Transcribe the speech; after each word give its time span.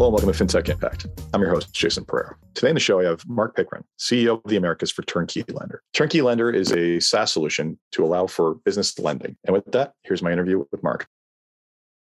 Hello 0.00 0.08
and 0.08 0.26
welcome 0.26 0.48
to 0.48 0.58
FinTech 0.58 0.70
Impact. 0.70 1.08
I'm 1.34 1.42
your 1.42 1.50
host, 1.50 1.74
Jason 1.74 2.06
Pereira. 2.06 2.34
Today 2.54 2.70
in 2.70 2.74
the 2.74 2.80
show, 2.80 3.00
I 3.00 3.04
have 3.04 3.22
Mark 3.28 3.54
Pickren, 3.54 3.82
CEO 3.98 4.42
of 4.42 4.48
the 4.48 4.56
Americas 4.56 4.90
for 4.90 5.02
Turnkey 5.02 5.44
Lender. 5.46 5.82
Turnkey 5.92 6.22
Lender 6.22 6.50
is 6.50 6.72
a 6.72 6.98
SaaS 7.00 7.30
solution 7.30 7.78
to 7.92 8.02
allow 8.02 8.26
for 8.26 8.54
business 8.64 8.98
lending. 8.98 9.36
And 9.44 9.52
with 9.52 9.70
that, 9.72 9.92
here's 10.04 10.22
my 10.22 10.32
interview 10.32 10.64
with 10.72 10.82
Mark. 10.82 11.06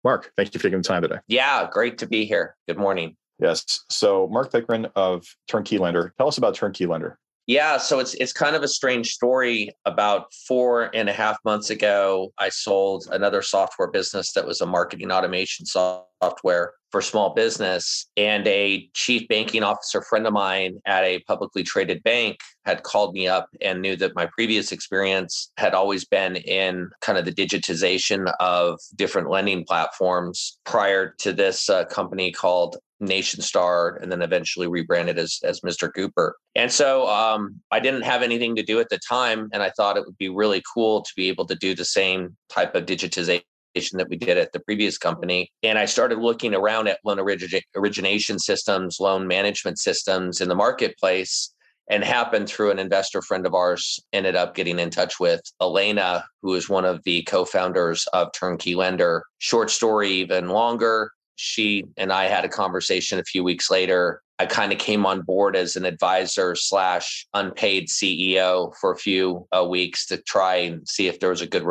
Mark, 0.03 0.29
thank 0.35 0.53
you 0.53 0.59
for 0.59 0.63
taking 0.63 0.79
the 0.79 0.83
time 0.83 1.03
today. 1.03 1.19
Yeah, 1.29 1.69
great 1.71 1.97
to 1.99 2.05
be 2.05 2.25
here. 2.25 2.57
Good 2.67 2.77
morning. 2.77 3.15
Yes. 3.39 3.85
So, 3.89 4.27
Mark 4.27 4.51
Pickren 4.51 4.91
of 4.97 5.23
Turnkey 5.47 5.77
Lender, 5.77 6.13
tell 6.17 6.27
us 6.27 6.37
about 6.37 6.53
Turnkey 6.53 6.87
Lender. 6.87 7.17
Yeah, 7.47 7.77
so 7.77 7.99
it's 7.99 8.15
it's 8.15 8.33
kind 8.33 8.55
of 8.55 8.63
a 8.63 8.67
strange 8.67 9.11
story. 9.11 9.69
About 9.85 10.33
four 10.33 10.89
and 10.95 11.07
a 11.07 11.13
half 11.13 11.37
months 11.45 11.69
ago, 11.69 12.33
I 12.39 12.49
sold 12.49 13.07
another 13.11 13.43
software 13.43 13.89
business 13.89 14.33
that 14.33 14.47
was 14.47 14.61
a 14.61 14.65
marketing 14.65 15.11
automation 15.11 15.65
software 15.67 16.73
for 16.95 17.01
small 17.01 17.33
business. 17.33 18.07
And 18.15 18.47
a 18.47 18.89
chief 18.93 19.27
banking 19.27 19.63
officer 19.63 20.01
friend 20.01 20.25
of 20.25 20.31
mine 20.31 20.79
at 20.85 21.03
a 21.03 21.19
publicly 21.27 21.61
traded 21.61 22.01
bank 22.03 22.37
had 22.63 22.83
called 22.83 23.13
me 23.13 23.27
up 23.27 23.49
and 23.59 23.81
knew 23.81 23.97
that 23.97 24.15
my 24.15 24.27
previous 24.27 24.71
experience 24.71 25.51
had 25.57 25.73
always 25.73 26.05
been 26.05 26.37
in 26.37 26.89
kind 27.01 27.17
of 27.17 27.25
the 27.25 27.33
digitization 27.33 28.33
of 28.39 28.79
different 28.95 29.29
lending 29.29 29.65
platforms 29.65 30.57
prior 30.63 31.13
to 31.19 31.33
this 31.33 31.69
uh, 31.69 31.83
company 31.83 32.31
called 32.31 32.77
Nationstar 33.03 34.01
and 34.01 34.09
then 34.09 34.21
eventually 34.21 34.67
rebranded 34.67 35.19
as, 35.19 35.41
as 35.43 35.59
Mr. 35.59 35.93
Cooper. 35.93 36.37
And 36.55 36.71
so 36.71 37.09
um, 37.09 37.59
I 37.71 37.81
didn't 37.81 38.03
have 38.03 38.21
anything 38.21 38.55
to 38.55 38.63
do 38.63 38.79
at 38.79 38.87
the 38.87 38.99
time. 38.99 39.49
And 39.51 39.61
I 39.61 39.69
thought 39.75 39.97
it 39.97 40.05
would 40.05 40.17
be 40.17 40.29
really 40.29 40.63
cool 40.73 41.01
to 41.01 41.11
be 41.17 41.27
able 41.27 41.45
to 41.47 41.55
do 41.55 41.75
the 41.75 41.83
same 41.83 42.37
type 42.49 42.73
of 42.73 42.85
digitization 42.85 43.43
that 43.75 44.09
we 44.09 44.17
did 44.17 44.37
at 44.37 44.53
the 44.53 44.59
previous 44.61 44.97
company. 44.97 45.51
And 45.63 45.77
I 45.77 45.85
started 45.85 46.19
looking 46.19 46.53
around 46.53 46.87
at 46.87 46.99
loan 47.03 47.17
origi- 47.17 47.61
origination 47.75 48.39
systems, 48.39 48.99
loan 48.99 49.27
management 49.27 49.79
systems 49.79 50.41
in 50.41 50.49
the 50.49 50.55
marketplace 50.55 51.53
and 51.87 52.03
happened 52.03 52.47
through 52.47 52.71
an 52.71 52.79
investor 52.79 53.21
friend 53.21 53.45
of 53.45 53.53
ours 53.53 53.99
ended 54.11 54.35
up 54.35 54.55
getting 54.55 54.79
in 54.79 54.89
touch 54.89 55.19
with 55.19 55.41
elena 55.61 56.25
who 56.41 56.53
is 56.53 56.69
one 56.69 56.85
of 56.85 57.03
the 57.03 57.21
co-founders 57.23 58.07
of 58.13 58.31
turnkey 58.31 58.75
lender 58.75 59.23
short 59.37 59.69
story 59.69 60.09
even 60.09 60.49
longer 60.49 61.11
she 61.35 61.83
and 61.97 62.11
i 62.11 62.25
had 62.25 62.45
a 62.45 62.49
conversation 62.49 63.19
a 63.19 63.23
few 63.23 63.43
weeks 63.43 63.69
later 63.69 64.21
i 64.39 64.45
kind 64.45 64.71
of 64.71 64.79
came 64.79 65.05
on 65.05 65.21
board 65.21 65.55
as 65.55 65.75
an 65.75 65.85
advisor 65.85 66.55
slash 66.55 67.27
unpaid 67.33 67.87
ceo 67.87 68.73
for 68.81 68.91
a 68.91 68.97
few 68.97 69.47
uh, 69.55 69.63
weeks 69.63 70.05
to 70.07 70.17
try 70.17 70.55
and 70.55 70.87
see 70.87 71.07
if 71.07 71.19
there 71.19 71.29
was 71.29 71.41
a 71.41 71.47
good 71.47 71.63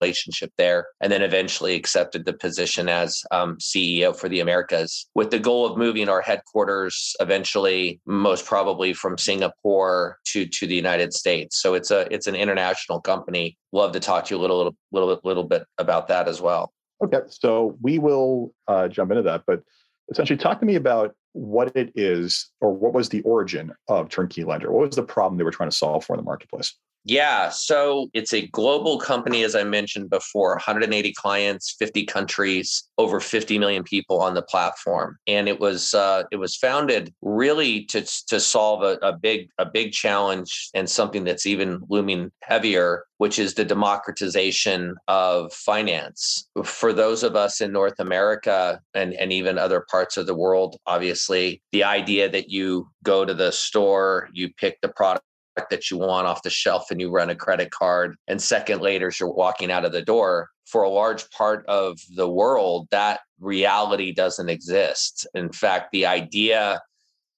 relationship 0.00 0.52
there, 0.58 0.86
and 1.00 1.12
then 1.12 1.22
eventually 1.22 1.74
accepted 1.74 2.24
the 2.24 2.32
position 2.32 2.88
as 2.88 3.22
um, 3.30 3.56
CEO 3.58 4.14
for 4.14 4.28
the 4.28 4.40
Americas 4.40 5.08
with 5.14 5.30
the 5.30 5.38
goal 5.38 5.66
of 5.66 5.78
moving 5.78 6.08
our 6.08 6.20
headquarters 6.20 7.14
eventually, 7.20 8.00
most 8.06 8.44
probably 8.44 8.92
from 8.92 9.18
Singapore 9.18 10.18
to 10.26 10.46
to 10.46 10.66
the 10.66 10.74
United 10.74 11.12
States. 11.12 11.60
So 11.60 11.74
it's 11.74 11.90
a 11.90 12.12
it's 12.12 12.26
an 12.26 12.34
international 12.34 13.00
company. 13.00 13.56
Love 13.72 13.92
to 13.92 14.00
talk 14.00 14.26
to 14.26 14.34
you 14.34 14.40
a 14.40 14.42
little 14.42 14.58
little 14.58 15.08
little, 15.08 15.20
little 15.24 15.44
bit 15.44 15.64
about 15.78 16.08
that 16.08 16.28
as 16.28 16.40
well. 16.40 16.72
Okay, 17.02 17.20
so 17.28 17.76
we 17.80 17.98
will 17.98 18.52
uh, 18.66 18.88
jump 18.88 19.12
into 19.12 19.22
that, 19.22 19.42
but 19.46 19.62
essentially, 20.10 20.36
talk 20.36 20.58
to 20.60 20.66
me 20.66 20.74
about 20.74 21.14
what 21.32 21.76
it 21.76 21.92
is 21.94 22.50
or 22.60 22.72
what 22.72 22.92
was 22.92 23.08
the 23.08 23.22
origin 23.22 23.72
of 23.88 24.08
Turnkey 24.08 24.44
Lender. 24.44 24.72
What 24.72 24.86
was 24.86 24.96
the 24.96 25.02
problem 25.02 25.38
they 25.38 25.44
were 25.44 25.50
trying 25.50 25.70
to 25.70 25.76
solve 25.76 26.04
for 26.04 26.14
in 26.14 26.18
the 26.18 26.24
marketplace? 26.24 26.74
Yeah. 27.08 27.48
So 27.48 28.10
it's 28.12 28.34
a 28.34 28.48
global 28.48 28.98
company, 28.98 29.42
as 29.42 29.54
I 29.54 29.64
mentioned 29.64 30.10
before 30.10 30.50
180 30.50 31.14
clients, 31.14 31.74
50 31.78 32.04
countries, 32.04 32.86
over 32.98 33.18
50 33.18 33.58
million 33.58 33.82
people 33.82 34.20
on 34.20 34.34
the 34.34 34.42
platform. 34.42 35.16
And 35.26 35.48
it 35.48 35.58
was 35.58 35.94
uh, 35.94 36.24
it 36.30 36.36
was 36.36 36.54
founded 36.54 37.14
really 37.22 37.86
to, 37.86 38.02
to 38.26 38.38
solve 38.38 38.82
a, 38.82 38.98
a 39.00 39.14
big 39.14 39.48
a 39.56 39.64
big 39.64 39.92
challenge 39.92 40.68
and 40.74 40.88
something 40.88 41.24
that's 41.24 41.46
even 41.46 41.80
looming 41.88 42.30
heavier, 42.42 43.04
which 43.16 43.38
is 43.38 43.54
the 43.54 43.64
democratization 43.64 44.94
of 45.08 45.50
finance. 45.54 46.46
For 46.62 46.92
those 46.92 47.22
of 47.22 47.36
us 47.36 47.62
in 47.62 47.72
North 47.72 48.00
America 48.00 48.82
and, 48.92 49.14
and 49.14 49.32
even 49.32 49.56
other 49.56 49.86
parts 49.90 50.18
of 50.18 50.26
the 50.26 50.36
world, 50.36 50.76
obviously, 50.84 51.62
the 51.72 51.84
idea 51.84 52.28
that 52.28 52.50
you 52.50 52.90
go 53.02 53.24
to 53.24 53.32
the 53.32 53.50
store, 53.50 54.28
you 54.34 54.52
pick 54.52 54.78
the 54.82 54.88
product 54.90 55.24
that 55.70 55.90
you 55.90 55.98
want 55.98 56.26
off 56.26 56.42
the 56.42 56.50
shelf 56.50 56.90
and 56.90 57.00
you 57.00 57.10
run 57.10 57.30
a 57.30 57.34
credit 57.34 57.70
card 57.70 58.16
and 58.26 58.40
second 58.40 58.80
later 58.80 59.12
you're 59.18 59.32
walking 59.32 59.70
out 59.70 59.84
of 59.84 59.92
the 59.92 60.02
door 60.02 60.48
for 60.66 60.82
a 60.82 60.90
large 60.90 61.28
part 61.30 61.64
of 61.66 61.98
the 62.14 62.28
world 62.28 62.88
that 62.90 63.20
reality 63.40 64.12
doesn't 64.12 64.48
exist. 64.48 65.26
In 65.34 65.50
fact 65.50 65.92
the 65.92 66.06
idea 66.06 66.80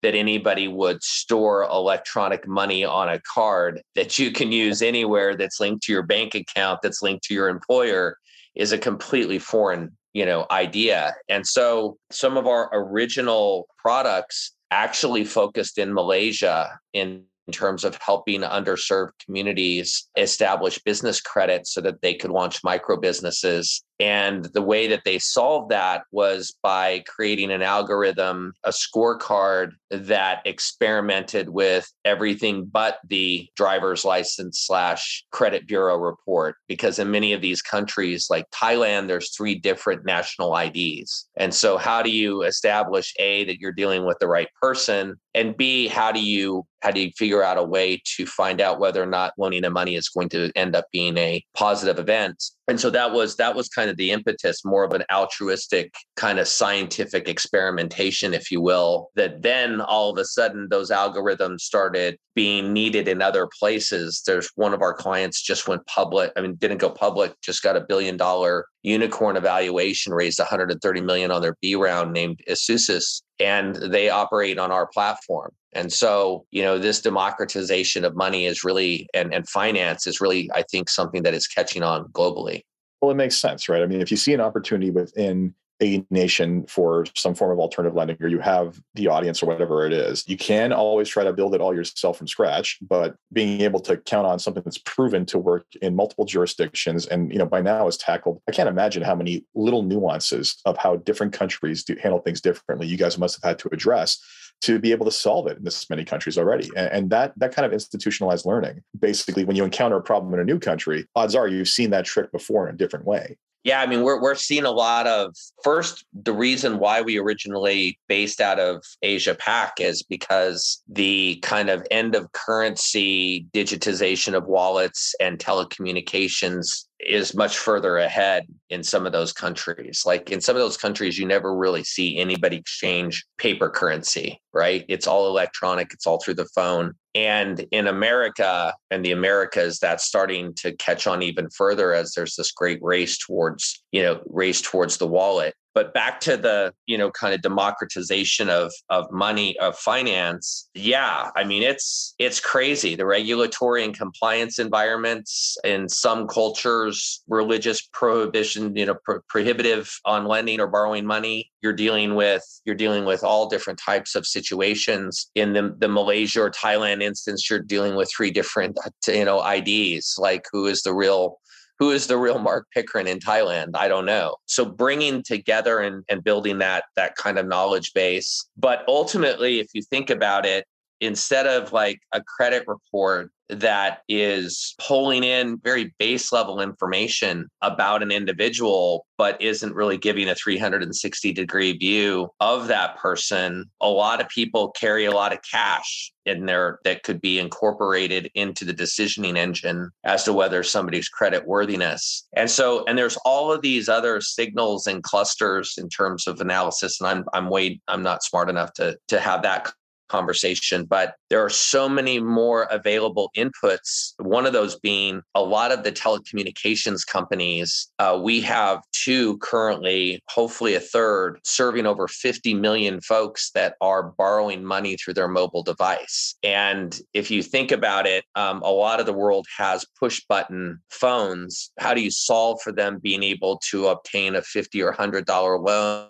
that 0.02 0.14
anybody 0.14 0.66
would 0.66 1.02
store 1.02 1.64
electronic 1.64 2.46
money 2.48 2.84
on 2.84 3.08
a 3.08 3.20
card 3.20 3.82
that 3.94 4.18
you 4.18 4.32
can 4.32 4.50
use 4.50 4.80
anywhere 4.82 5.36
that's 5.36 5.60
linked 5.60 5.84
to 5.84 5.92
your 5.92 6.02
bank 6.02 6.34
account 6.34 6.80
that's 6.82 7.02
linked 7.02 7.24
to 7.24 7.34
your 7.34 7.48
employer 7.48 8.16
is 8.54 8.72
a 8.72 8.78
completely 8.78 9.38
foreign 9.38 9.96
you 10.12 10.26
know 10.26 10.46
idea. 10.50 11.14
And 11.28 11.46
so 11.46 11.96
some 12.10 12.36
of 12.36 12.46
our 12.46 12.68
original 12.72 13.68
products 13.78 14.52
actually 14.72 15.24
focused 15.24 15.78
in 15.78 15.92
malaysia 15.92 16.78
in 16.92 17.24
in 17.50 17.52
terms 17.52 17.82
of 17.82 17.98
helping 18.00 18.42
underserved 18.42 19.10
communities 19.26 20.08
establish 20.16 20.78
business 20.84 21.20
credit 21.20 21.66
so 21.66 21.80
that 21.80 22.00
they 22.00 22.14
could 22.14 22.30
launch 22.30 22.62
micro 22.62 22.96
businesses 22.96 23.82
and 24.00 24.46
the 24.46 24.62
way 24.62 24.88
that 24.88 25.02
they 25.04 25.18
solved 25.18 25.70
that 25.70 26.04
was 26.10 26.56
by 26.62 27.04
creating 27.06 27.52
an 27.52 27.60
algorithm, 27.60 28.54
a 28.64 28.70
scorecard 28.70 29.72
that 29.90 30.40
experimented 30.46 31.50
with 31.50 31.92
everything 32.06 32.64
but 32.64 32.98
the 33.06 33.46
driver's 33.56 34.04
license 34.04 34.64
slash 34.66 35.24
credit 35.32 35.68
bureau 35.68 35.98
report. 35.98 36.56
Because 36.66 36.98
in 36.98 37.10
many 37.10 37.34
of 37.34 37.42
these 37.42 37.60
countries, 37.60 38.28
like 38.30 38.46
Thailand, 38.50 39.08
there's 39.08 39.36
three 39.36 39.54
different 39.54 40.06
national 40.06 40.56
IDs. 40.56 41.28
And 41.36 41.54
so, 41.54 41.76
how 41.76 42.02
do 42.02 42.10
you 42.10 42.42
establish 42.42 43.12
A, 43.18 43.44
that 43.44 43.60
you're 43.60 43.72
dealing 43.72 44.06
with 44.06 44.18
the 44.18 44.28
right 44.28 44.48
person? 44.60 45.16
And 45.34 45.56
B, 45.56 45.88
how 45.88 46.10
do 46.10 46.24
you 46.24 46.64
how 46.80 46.90
do 46.90 47.00
you 47.00 47.10
figure 47.16 47.42
out 47.42 47.58
a 47.58 47.62
way 47.62 48.00
to 48.16 48.26
find 48.26 48.60
out 48.60 48.80
whether 48.80 49.02
or 49.02 49.06
not 49.06 49.34
loaning 49.36 49.62
the 49.62 49.70
money 49.70 49.96
is 49.96 50.08
going 50.08 50.30
to 50.30 50.50
end 50.56 50.74
up 50.74 50.86
being 50.92 51.16
a 51.18 51.44
positive 51.54 51.98
event? 51.98 52.42
And 52.70 52.80
so 52.80 52.88
that 52.90 53.12
was 53.12 53.34
that 53.34 53.56
was 53.56 53.68
kind 53.68 53.90
of 53.90 53.96
the 53.96 54.12
impetus 54.12 54.64
more 54.64 54.84
of 54.84 54.92
an 54.92 55.02
altruistic 55.12 55.92
kind 56.14 56.38
of 56.38 56.46
scientific 56.46 57.28
experimentation 57.28 58.32
if 58.32 58.52
you 58.52 58.60
will 58.60 59.10
that 59.16 59.42
then 59.42 59.80
all 59.80 60.10
of 60.10 60.18
a 60.18 60.24
sudden 60.24 60.68
those 60.70 60.92
algorithms 60.92 61.62
started 61.62 62.16
being 62.36 62.72
needed 62.72 63.08
in 63.08 63.20
other 63.20 63.48
places. 63.58 64.22
There's 64.24 64.52
one 64.54 64.72
of 64.72 64.82
our 64.82 64.94
clients 64.94 65.42
just 65.42 65.66
went 65.66 65.84
public 65.86 66.30
i 66.36 66.40
mean 66.40 66.54
didn't 66.54 66.78
go 66.78 66.90
public 66.90 67.34
just 67.42 67.64
got 67.64 67.76
a 67.76 67.80
billion 67.80 68.16
dollar 68.16 68.66
unicorn 68.84 69.36
evaluation 69.36 70.14
raised 70.14 70.38
130 70.38 71.00
million 71.00 71.32
on 71.32 71.42
their 71.42 71.56
b 71.60 71.74
round 71.74 72.12
named 72.12 72.40
Esusu 72.48 73.20
and 73.40 73.74
they 73.74 74.10
operate 74.10 74.58
on 74.58 74.70
our 74.70 74.86
platform 74.86 75.50
and 75.72 75.92
so, 75.92 76.46
you 76.50 76.62
know, 76.62 76.78
this 76.78 77.00
democratization 77.00 78.04
of 78.04 78.16
money 78.16 78.46
is 78.46 78.64
really 78.64 79.08
and, 79.14 79.32
and 79.32 79.48
finance 79.48 80.06
is 80.06 80.20
really, 80.20 80.50
I 80.54 80.62
think, 80.62 80.88
something 80.88 81.22
that 81.22 81.34
is 81.34 81.46
catching 81.46 81.82
on 81.82 82.08
globally. 82.08 82.62
Well, 83.00 83.10
it 83.10 83.16
makes 83.16 83.36
sense, 83.36 83.68
right? 83.68 83.82
I 83.82 83.86
mean, 83.86 84.00
if 84.00 84.10
you 84.10 84.16
see 84.16 84.34
an 84.34 84.40
opportunity 84.40 84.90
within 84.90 85.54
a 85.82 86.04
nation 86.10 86.64
for 86.66 87.06
some 87.14 87.34
form 87.34 87.52
of 87.52 87.58
alternative 87.58 87.96
lending, 87.96 88.16
or 88.20 88.28
you 88.28 88.40
have 88.40 88.80
the 88.94 89.08
audience 89.08 89.42
or 89.42 89.46
whatever 89.46 89.86
it 89.86 89.92
is, 89.92 90.24
you 90.28 90.36
can 90.36 90.72
always 90.72 91.08
try 91.08 91.24
to 91.24 91.32
build 91.32 91.54
it 91.54 91.60
all 91.60 91.74
yourself 91.74 92.18
from 92.18 92.28
scratch. 92.28 92.78
But 92.82 93.16
being 93.32 93.60
able 93.62 93.80
to 93.80 93.96
count 93.96 94.26
on 94.26 94.38
something 94.38 94.62
that's 94.64 94.78
proven 94.78 95.24
to 95.26 95.38
work 95.38 95.66
in 95.80 95.96
multiple 95.96 96.24
jurisdictions 96.24 97.06
and, 97.06 97.32
you 97.32 97.38
know, 97.38 97.46
by 97.46 97.60
now 97.60 97.86
is 97.86 97.96
tackled, 97.96 98.40
I 98.48 98.52
can't 98.52 98.68
imagine 98.68 99.02
how 99.02 99.14
many 99.14 99.44
little 99.54 99.82
nuances 99.82 100.56
of 100.64 100.76
how 100.76 100.96
different 100.96 101.32
countries 101.32 101.84
do 101.84 101.96
handle 102.02 102.20
things 102.20 102.40
differently 102.40 102.86
you 102.86 102.96
guys 102.96 103.18
must 103.18 103.36
have 103.36 103.48
had 103.48 103.58
to 103.60 103.68
address 103.72 104.18
to 104.62 104.78
be 104.78 104.92
able 104.92 105.06
to 105.06 105.12
solve 105.12 105.46
it 105.46 105.56
in 105.56 105.64
this 105.64 105.88
many 105.88 106.04
countries 106.04 106.36
already. 106.36 106.70
And, 106.76 106.92
and, 106.92 107.10
that 107.10 107.32
that 107.38 107.54
kind 107.54 107.64
of 107.64 107.72
institutionalized 107.72 108.44
learning, 108.44 108.82
basically, 108.98 109.44
when 109.44 109.56
you 109.56 109.64
encounter 109.64 109.96
a 109.96 110.02
problem 110.02 110.34
in 110.34 110.40
a 110.40 110.44
new 110.44 110.58
country, 110.58 111.06
odds 111.16 111.34
are 111.34 111.48
you've 111.48 111.68
seen 111.68 111.90
that 111.90 112.04
trick 112.04 112.30
before 112.30 112.68
in 112.68 112.74
a 112.74 112.78
different 112.78 113.06
way. 113.06 113.38
Yeah, 113.62 113.82
I 113.82 113.86
mean, 113.86 114.02
we're 114.02 114.20
we're 114.20 114.36
seeing 114.36 114.64
a 114.64 114.70
lot 114.70 115.06
of 115.06 115.34
first 115.62 116.06
the 116.14 116.32
reason 116.32 116.78
why 116.78 117.02
we 117.02 117.18
originally 117.18 117.98
based 118.08 118.40
out 118.40 118.58
of 118.58 118.82
Asia 119.02 119.34
Pac 119.34 119.80
is 119.80 120.02
because 120.02 120.82
the 120.88 121.38
kind 121.42 121.68
of 121.68 121.86
end 121.90 122.14
of 122.14 122.32
currency 122.32 123.46
digitization 123.52 124.34
of 124.34 124.46
wallets 124.46 125.14
and 125.20 125.38
telecommunications 125.38 126.86
is 127.06 127.34
much 127.34 127.58
further 127.58 127.98
ahead 127.98 128.46
in 128.68 128.82
some 128.82 129.06
of 129.06 129.12
those 129.12 129.32
countries. 129.32 130.02
Like 130.04 130.30
in 130.30 130.40
some 130.40 130.56
of 130.56 130.62
those 130.62 130.76
countries, 130.76 131.18
you 131.18 131.26
never 131.26 131.54
really 131.54 131.84
see 131.84 132.18
anybody 132.18 132.56
exchange 132.56 133.24
paper 133.38 133.70
currency, 133.70 134.40
right? 134.52 134.84
It's 134.88 135.06
all 135.06 135.28
electronic, 135.28 135.92
it's 135.92 136.06
all 136.06 136.20
through 136.20 136.34
the 136.34 136.48
phone. 136.54 136.94
And 137.14 137.66
in 137.72 137.88
America 137.88 138.74
and 138.90 139.04
the 139.04 139.12
Americas, 139.12 139.78
that's 139.78 140.04
starting 140.04 140.54
to 140.56 140.72
catch 140.76 141.06
on 141.06 141.22
even 141.22 141.48
further 141.50 141.92
as 141.92 142.12
there's 142.12 142.36
this 142.36 142.52
great 142.52 142.78
race 142.82 143.18
towards, 143.18 143.82
you 143.92 144.02
know, 144.02 144.20
race 144.26 144.60
towards 144.60 144.98
the 144.98 145.08
wallet. 145.08 145.54
But 145.74 145.94
back 145.94 146.20
to 146.20 146.36
the 146.36 146.72
you 146.86 146.98
know 146.98 147.10
kind 147.10 147.34
of 147.34 147.42
democratization 147.42 148.48
of 148.48 148.72
of 148.88 149.10
money 149.10 149.58
of 149.58 149.76
finance 149.76 150.68
yeah 150.74 151.30
i 151.36 151.44
mean 151.44 151.62
it's 151.62 152.14
it's 152.18 152.40
crazy. 152.40 152.94
The 152.94 153.06
regulatory 153.06 153.84
and 153.84 153.96
compliance 153.96 154.58
environments 154.58 155.56
in 155.64 155.88
some 155.88 156.26
cultures 156.26 157.22
religious 157.28 157.80
prohibition 157.92 158.76
you 158.76 158.86
know 158.86 158.96
pro- 159.04 159.20
prohibitive 159.28 159.90
on 160.04 160.26
lending 160.26 160.60
or 160.60 160.66
borrowing 160.66 161.06
money 161.06 161.50
you're 161.62 161.72
dealing 161.72 162.14
with 162.14 162.42
you're 162.64 162.76
dealing 162.76 163.04
with 163.04 163.24
all 163.24 163.48
different 163.48 163.78
types 163.78 164.14
of 164.14 164.26
situations. 164.26 165.30
In 165.34 165.52
the, 165.52 165.74
the 165.78 165.88
malaysia 165.88 166.42
or 166.42 166.50
thailand 166.50 167.02
instance 167.02 167.48
you're 167.48 167.60
dealing 167.60 167.96
with 167.96 168.10
three 168.14 168.30
different 168.30 168.78
uh, 168.84 168.90
you 169.12 169.24
know 169.24 169.40
ids 169.40 170.16
like 170.18 170.44
who 170.52 170.66
is 170.66 170.82
the 170.82 170.94
real 170.94 171.38
who 171.80 171.90
is 171.90 172.06
the 172.06 172.18
real 172.18 172.38
Mark 172.38 172.66
Pickering 172.72 173.08
in 173.08 173.18
Thailand? 173.18 173.70
I 173.74 173.88
don't 173.88 174.04
know. 174.04 174.36
So 174.44 174.66
bringing 174.66 175.22
together 175.22 175.80
and, 175.80 176.04
and 176.10 176.22
building 176.22 176.58
that 176.58 176.84
that 176.94 177.16
kind 177.16 177.38
of 177.38 177.46
knowledge 177.46 177.92
base. 177.94 178.46
But 178.56 178.84
ultimately, 178.86 179.58
if 179.58 179.68
you 179.72 179.82
think 179.82 180.10
about 180.10 180.44
it, 180.46 180.66
instead 181.00 181.46
of 181.46 181.72
like 181.72 182.00
a 182.12 182.22
credit 182.22 182.64
report 182.66 183.30
that 183.50 184.02
is 184.08 184.74
pulling 184.78 185.24
in 185.24 185.58
very 185.58 185.92
base 185.98 186.32
level 186.32 186.60
information 186.60 187.48
about 187.62 188.02
an 188.02 188.10
individual, 188.10 189.06
but 189.18 189.40
isn't 189.42 189.74
really 189.74 189.98
giving 189.98 190.28
a 190.28 190.34
360 190.34 191.32
degree 191.32 191.76
view 191.76 192.28
of 192.40 192.68
that 192.68 192.96
person. 192.96 193.64
A 193.80 193.88
lot 193.88 194.20
of 194.20 194.28
people 194.28 194.70
carry 194.70 195.04
a 195.04 195.10
lot 195.10 195.32
of 195.32 195.40
cash 195.50 196.12
in 196.26 196.46
there 196.46 196.78
that 196.84 197.02
could 197.02 197.20
be 197.20 197.38
incorporated 197.38 198.30
into 198.34 198.64
the 198.64 198.74
decisioning 198.74 199.36
engine 199.36 199.90
as 200.04 200.22
to 200.24 200.32
whether 200.32 200.62
somebody's 200.62 201.08
credit 201.08 201.46
worthiness. 201.46 202.26
And 202.34 202.50
so, 202.50 202.84
and 202.86 202.96
there's 202.96 203.18
all 203.24 203.50
of 203.50 203.62
these 203.62 203.88
other 203.88 204.20
signals 204.20 204.86
and 204.86 205.02
clusters 205.02 205.74
in 205.76 205.88
terms 205.88 206.26
of 206.26 206.40
analysis. 206.40 207.00
And 207.00 207.08
I'm 207.08 207.24
I'm 207.32 207.48
way 207.48 207.80
I'm 207.88 208.02
not 208.02 208.22
smart 208.22 208.48
enough 208.48 208.72
to 208.74 208.96
to 209.08 209.18
have 209.18 209.42
that 209.42 209.72
conversation, 210.10 210.84
but 210.84 211.14
there 211.30 211.44
are 211.44 211.50
so 211.50 211.88
many 211.88 212.20
more 212.20 212.64
available 212.64 213.30
inputs. 213.36 214.14
One 214.18 214.46
of 214.46 214.52
those 214.52 214.78
being 214.78 215.22
a 215.34 215.42
lot 215.42 215.72
of 215.72 215.84
the 215.84 215.92
telecommunications 215.92 217.06
companies. 217.06 217.88
Uh, 217.98 218.20
we 218.22 218.40
have 218.40 218.82
two 218.92 219.38
currently, 219.38 220.20
hopefully 220.28 220.74
a 220.74 220.80
third, 220.80 221.38
serving 221.44 221.86
over 221.86 222.08
50 222.08 222.54
million 222.54 223.00
folks 223.00 223.50
that 223.52 223.76
are 223.80 224.02
borrowing 224.02 224.64
money 224.64 224.96
through 224.96 225.14
their 225.14 225.28
mobile 225.28 225.62
device. 225.62 226.34
And 226.42 226.98
if 227.14 227.30
you 227.30 227.42
think 227.42 227.70
about 227.72 228.06
it, 228.06 228.24
um, 228.34 228.62
a 228.62 228.70
lot 228.70 229.00
of 229.00 229.06
the 229.06 229.12
world 229.12 229.46
has 229.56 229.84
push 229.98 230.20
button 230.28 230.80
phones. 230.90 231.70
How 231.78 231.94
do 231.94 232.00
you 232.00 232.10
solve 232.10 232.60
for 232.62 232.72
them 232.72 232.98
being 233.00 233.22
able 233.22 233.60
to 233.70 233.88
obtain 233.88 234.34
a 234.34 234.42
50 234.42 234.82
or 234.82 234.92
$100 234.92 235.64
loan? 235.64 236.08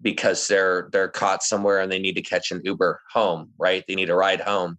Because 0.00 0.48
they're 0.48 0.88
they're 0.92 1.08
caught 1.08 1.42
somewhere 1.42 1.80
and 1.80 1.90
they 1.90 1.98
need 1.98 2.14
to 2.14 2.22
catch 2.22 2.50
an 2.50 2.60
Uber 2.64 3.00
home, 3.12 3.50
right? 3.58 3.84
They 3.86 3.94
need 3.94 4.10
a 4.10 4.14
ride 4.14 4.40
home. 4.40 4.78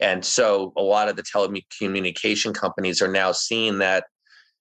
And 0.00 0.24
so 0.24 0.72
a 0.76 0.82
lot 0.82 1.08
of 1.08 1.16
the 1.16 1.22
telecommunication 1.22 2.54
companies 2.54 3.02
are 3.02 3.12
now 3.12 3.32
seeing 3.32 3.78
that 3.78 4.04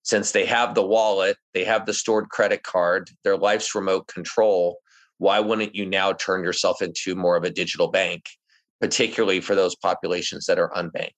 since 0.04 0.32
they 0.32 0.46
have 0.46 0.76
the 0.76 0.86
wallet, 0.86 1.38
they 1.54 1.64
have 1.64 1.86
the 1.86 1.94
stored 1.94 2.30
credit 2.30 2.64
card, 2.64 3.10
their 3.24 3.38
life's 3.38 3.76
remote 3.76 4.08
control, 4.08 4.80
why 5.20 5.40
wouldn't 5.40 5.76
you 5.76 5.86
now 5.86 6.14
turn 6.14 6.44
yourself 6.44 6.82
into 6.82 7.16
more 7.16 7.36
of 7.36 7.44
a 7.44 7.50
digital 7.50 7.90
bank, 7.90 8.26
particularly 8.82 9.42
for 9.42 9.54
those 9.54 9.76
populations 9.76 10.46
that 10.46 10.58
are 10.58 10.72
unbanked? 10.72 11.12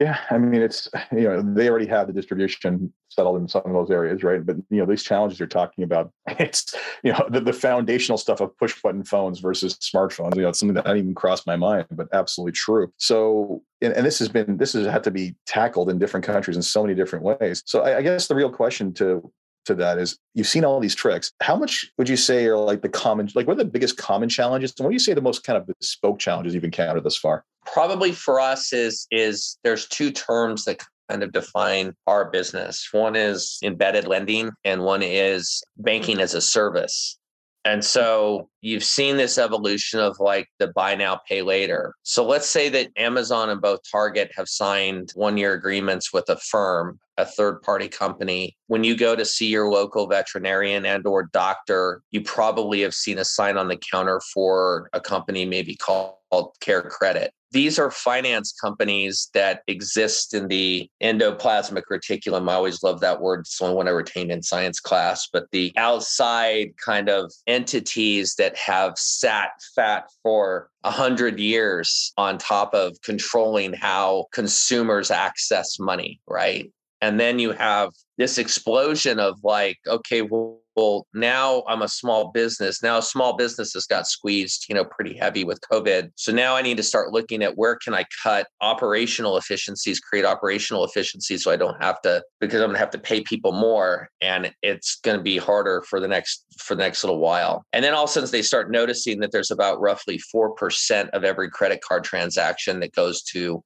Yeah, 0.00 0.18
I 0.28 0.38
mean, 0.38 0.60
it's 0.60 0.88
you 1.12 1.22
know 1.22 1.40
they 1.40 1.68
already 1.68 1.86
have 1.86 2.08
the 2.08 2.12
distribution 2.12 2.92
settled 3.08 3.40
in 3.40 3.46
some 3.46 3.62
of 3.64 3.72
those 3.72 3.92
areas, 3.92 4.24
right? 4.24 4.44
But 4.44 4.56
you 4.68 4.78
know 4.78 4.86
these 4.86 5.04
challenges 5.04 5.38
you're 5.38 5.46
talking 5.46 5.84
about, 5.84 6.10
it's 6.26 6.74
you 7.04 7.12
know 7.12 7.26
the, 7.30 7.40
the 7.40 7.52
foundational 7.52 8.18
stuff 8.18 8.40
of 8.40 8.56
push 8.58 8.80
button 8.82 9.04
phones 9.04 9.38
versus 9.38 9.74
smartphones. 9.74 10.34
You 10.34 10.42
know, 10.42 10.48
it's 10.48 10.58
something 10.58 10.74
that 10.74 10.86
I 10.86 10.90
didn't 10.90 11.04
even 11.04 11.14
cross 11.14 11.46
my 11.46 11.54
mind, 11.54 11.86
but 11.92 12.08
absolutely 12.12 12.52
true. 12.52 12.92
So, 12.96 13.62
and, 13.82 13.92
and 13.92 14.04
this 14.04 14.18
has 14.18 14.28
been 14.28 14.56
this 14.56 14.72
has 14.72 14.84
had 14.84 15.04
to 15.04 15.12
be 15.12 15.36
tackled 15.46 15.88
in 15.88 16.00
different 16.00 16.26
countries 16.26 16.56
in 16.56 16.62
so 16.62 16.82
many 16.82 16.96
different 16.96 17.24
ways. 17.24 17.62
So, 17.64 17.82
I, 17.82 17.98
I 17.98 18.02
guess 18.02 18.26
the 18.26 18.34
real 18.34 18.50
question 18.50 18.92
to 18.94 19.30
to 19.64 19.74
that 19.76 19.98
is 19.98 20.18
you've 20.34 20.46
seen 20.46 20.64
all 20.64 20.80
these 20.80 20.94
tricks. 20.94 21.32
How 21.42 21.56
much 21.56 21.90
would 21.98 22.08
you 22.08 22.16
say 22.16 22.46
are 22.46 22.56
like 22.56 22.82
the 22.82 22.88
common, 22.88 23.28
like 23.34 23.46
what 23.46 23.54
are 23.54 23.64
the 23.64 23.70
biggest 23.70 23.96
common 23.96 24.28
challenges? 24.28 24.74
And 24.78 24.84
what 24.84 24.90
do 24.90 24.94
you 24.94 25.00
say 25.00 25.14
the 25.14 25.20
most 25.20 25.44
kind 25.44 25.56
of 25.56 25.66
bespoke 25.66 26.18
challenges 26.18 26.54
you've 26.54 26.64
encountered 26.64 27.04
thus 27.04 27.16
far? 27.16 27.44
probably 27.66 28.12
for 28.12 28.40
us 28.40 28.72
is 28.72 29.06
is 29.10 29.58
there's 29.64 29.88
two 29.88 30.10
terms 30.10 30.64
that 30.64 30.82
kind 31.10 31.22
of 31.22 31.32
define 31.32 31.94
our 32.06 32.30
business. 32.30 32.88
One 32.92 33.16
is 33.16 33.58
embedded 33.62 34.06
lending 34.06 34.50
and 34.64 34.82
one 34.82 35.02
is 35.02 35.62
banking 35.76 36.20
as 36.20 36.34
a 36.34 36.40
service. 36.40 37.18
And 37.64 37.82
so 37.82 38.48
you've 38.60 38.84
seen 38.84 39.16
this 39.16 39.38
evolution 39.38 39.98
of 39.98 40.20
like 40.20 40.48
the 40.58 40.68
buy 40.68 40.94
now, 40.94 41.20
pay 41.26 41.40
later. 41.42 41.94
So 42.02 42.24
let's 42.24 42.48
say 42.48 42.68
that 42.68 42.90
Amazon 42.96 43.48
and 43.48 43.60
both 43.60 43.80
Target 43.90 44.30
have 44.36 44.48
signed 44.48 45.12
one 45.14 45.38
year 45.38 45.54
agreements 45.54 46.12
with 46.12 46.28
a 46.28 46.36
firm, 46.36 47.00
a 47.16 47.24
third 47.24 47.62
party 47.62 47.88
company. 47.88 48.56
When 48.66 48.84
you 48.84 48.96
go 48.96 49.16
to 49.16 49.24
see 49.24 49.46
your 49.46 49.70
local 49.70 50.06
veterinarian 50.06 50.84
and 50.84 51.06
or 51.06 51.30
doctor, 51.32 52.02
you 52.10 52.20
probably 52.20 52.82
have 52.82 52.94
seen 52.94 53.18
a 53.18 53.24
sign 53.24 53.56
on 53.56 53.68
the 53.68 53.76
counter 53.76 54.20
for 54.32 54.90
a 54.92 55.00
company 55.00 55.46
maybe 55.46 55.74
called 55.74 56.16
CareCredit 56.60 57.28
these 57.54 57.78
are 57.78 57.90
finance 57.90 58.52
companies 58.52 59.30
that 59.32 59.62
exist 59.68 60.34
in 60.34 60.48
the 60.48 60.90
endoplasmic 61.00 61.84
reticulum. 61.90 62.50
I 62.50 62.54
always 62.54 62.82
love 62.82 62.98
that 63.00 63.20
word. 63.20 63.40
It's 63.40 63.56
the 63.58 63.66
only 63.66 63.76
one 63.76 63.86
I 63.86 63.92
retained 63.92 64.32
in 64.32 64.42
science 64.42 64.80
class, 64.80 65.28
but 65.32 65.46
the 65.52 65.72
outside 65.76 66.72
kind 66.84 67.08
of 67.08 67.32
entities 67.46 68.34
that 68.38 68.56
have 68.56 68.98
sat 68.98 69.50
fat 69.76 70.10
for 70.24 70.68
a 70.82 70.90
hundred 70.90 71.38
years 71.38 72.12
on 72.16 72.38
top 72.38 72.74
of 72.74 73.00
controlling 73.02 73.72
how 73.72 74.26
consumers 74.32 75.12
access 75.12 75.78
money, 75.78 76.20
right? 76.26 76.72
And 77.00 77.20
then 77.20 77.38
you 77.38 77.52
have 77.52 77.90
this 78.18 78.36
explosion 78.36 79.20
of 79.20 79.38
like, 79.44 79.78
okay, 79.86 80.22
well, 80.22 80.58
well, 80.76 81.06
now 81.14 81.62
I'm 81.68 81.82
a 81.82 81.88
small 81.88 82.30
business. 82.32 82.82
Now 82.82 83.00
small 83.00 83.36
businesses 83.36 83.86
got 83.86 84.06
squeezed, 84.06 84.66
you 84.68 84.74
know, 84.74 84.84
pretty 84.84 85.16
heavy 85.16 85.44
with 85.44 85.60
COVID. 85.60 86.10
So 86.16 86.32
now 86.32 86.56
I 86.56 86.62
need 86.62 86.76
to 86.78 86.82
start 86.82 87.12
looking 87.12 87.42
at 87.42 87.56
where 87.56 87.76
can 87.76 87.94
I 87.94 88.04
cut 88.22 88.48
operational 88.60 89.36
efficiencies, 89.36 90.00
create 90.00 90.24
operational 90.24 90.84
efficiencies 90.84 91.44
so 91.44 91.50
I 91.50 91.56
don't 91.56 91.80
have 91.82 92.00
to 92.02 92.22
because 92.40 92.60
I'm 92.60 92.68
gonna 92.68 92.78
have 92.78 92.90
to 92.90 92.98
pay 92.98 93.20
people 93.20 93.52
more 93.52 94.08
and 94.20 94.52
it's 94.62 94.96
gonna 94.96 95.22
be 95.22 95.38
harder 95.38 95.82
for 95.88 96.00
the 96.00 96.08
next 96.08 96.44
for 96.58 96.74
the 96.74 96.82
next 96.82 97.04
little 97.04 97.20
while. 97.20 97.64
And 97.72 97.84
then 97.84 97.94
all 97.94 98.04
of 98.04 98.10
a 98.10 98.12
sudden 98.12 98.30
they 98.30 98.42
start 98.42 98.70
noticing 98.70 99.20
that 99.20 99.32
there's 99.32 99.50
about 99.50 99.80
roughly 99.80 100.18
four 100.18 100.54
percent 100.54 101.10
of 101.10 101.24
every 101.24 101.50
credit 101.50 101.80
card 101.82 102.04
transaction 102.04 102.80
that 102.80 102.92
goes 102.92 103.22
to 103.24 103.62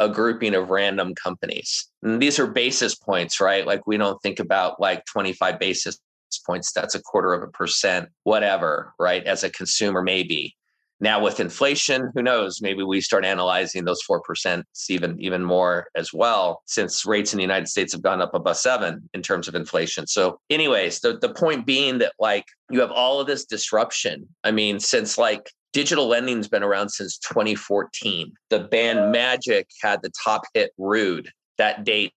a 0.00 0.08
grouping 0.08 0.54
of 0.54 0.70
random 0.70 1.14
companies. 1.14 1.88
And 2.02 2.20
these 2.20 2.38
are 2.38 2.46
basis 2.46 2.94
points, 2.94 3.40
right? 3.40 3.66
Like 3.66 3.86
we 3.86 3.96
don't 3.96 4.20
think 4.20 4.40
about 4.40 4.80
like 4.80 5.04
25 5.06 5.60
basis 5.60 5.98
points, 6.38 6.72
that's 6.72 6.94
a 6.94 7.02
quarter 7.02 7.32
of 7.32 7.42
a 7.42 7.48
percent, 7.48 8.08
whatever, 8.24 8.92
right? 8.98 9.24
As 9.24 9.44
a 9.44 9.50
consumer, 9.50 10.02
maybe. 10.02 10.56
Now 11.00 11.20
with 11.20 11.40
inflation, 11.40 12.12
who 12.14 12.22
knows? 12.22 12.62
Maybe 12.62 12.84
we 12.84 13.00
start 13.00 13.24
analyzing 13.24 13.84
those 13.84 14.00
four 14.02 14.20
percent 14.20 14.64
even 14.88 15.20
even 15.20 15.42
more 15.42 15.88
as 15.96 16.12
well, 16.12 16.62
since 16.66 17.04
rates 17.04 17.32
in 17.32 17.38
the 17.38 17.42
United 17.42 17.66
States 17.66 17.92
have 17.92 18.02
gone 18.02 18.22
up 18.22 18.34
above 18.34 18.56
seven 18.56 19.10
in 19.12 19.20
terms 19.20 19.48
of 19.48 19.56
inflation. 19.56 20.06
So, 20.06 20.38
anyways, 20.48 21.00
the, 21.00 21.18
the 21.18 21.34
point 21.34 21.66
being 21.66 21.98
that 21.98 22.12
like 22.20 22.44
you 22.70 22.80
have 22.80 22.92
all 22.92 23.20
of 23.20 23.26
this 23.26 23.44
disruption. 23.44 24.28
I 24.44 24.52
mean, 24.52 24.78
since 24.78 25.18
like 25.18 25.50
digital 25.72 26.06
lending's 26.06 26.48
been 26.48 26.62
around 26.62 26.90
since 26.90 27.18
2014. 27.18 28.32
The 28.50 28.60
band 28.60 29.10
Magic 29.10 29.68
had 29.80 30.02
the 30.02 30.12
top 30.22 30.42
hit 30.54 30.70
Rude. 30.78 31.30
That 31.58 31.84
date 31.84 32.12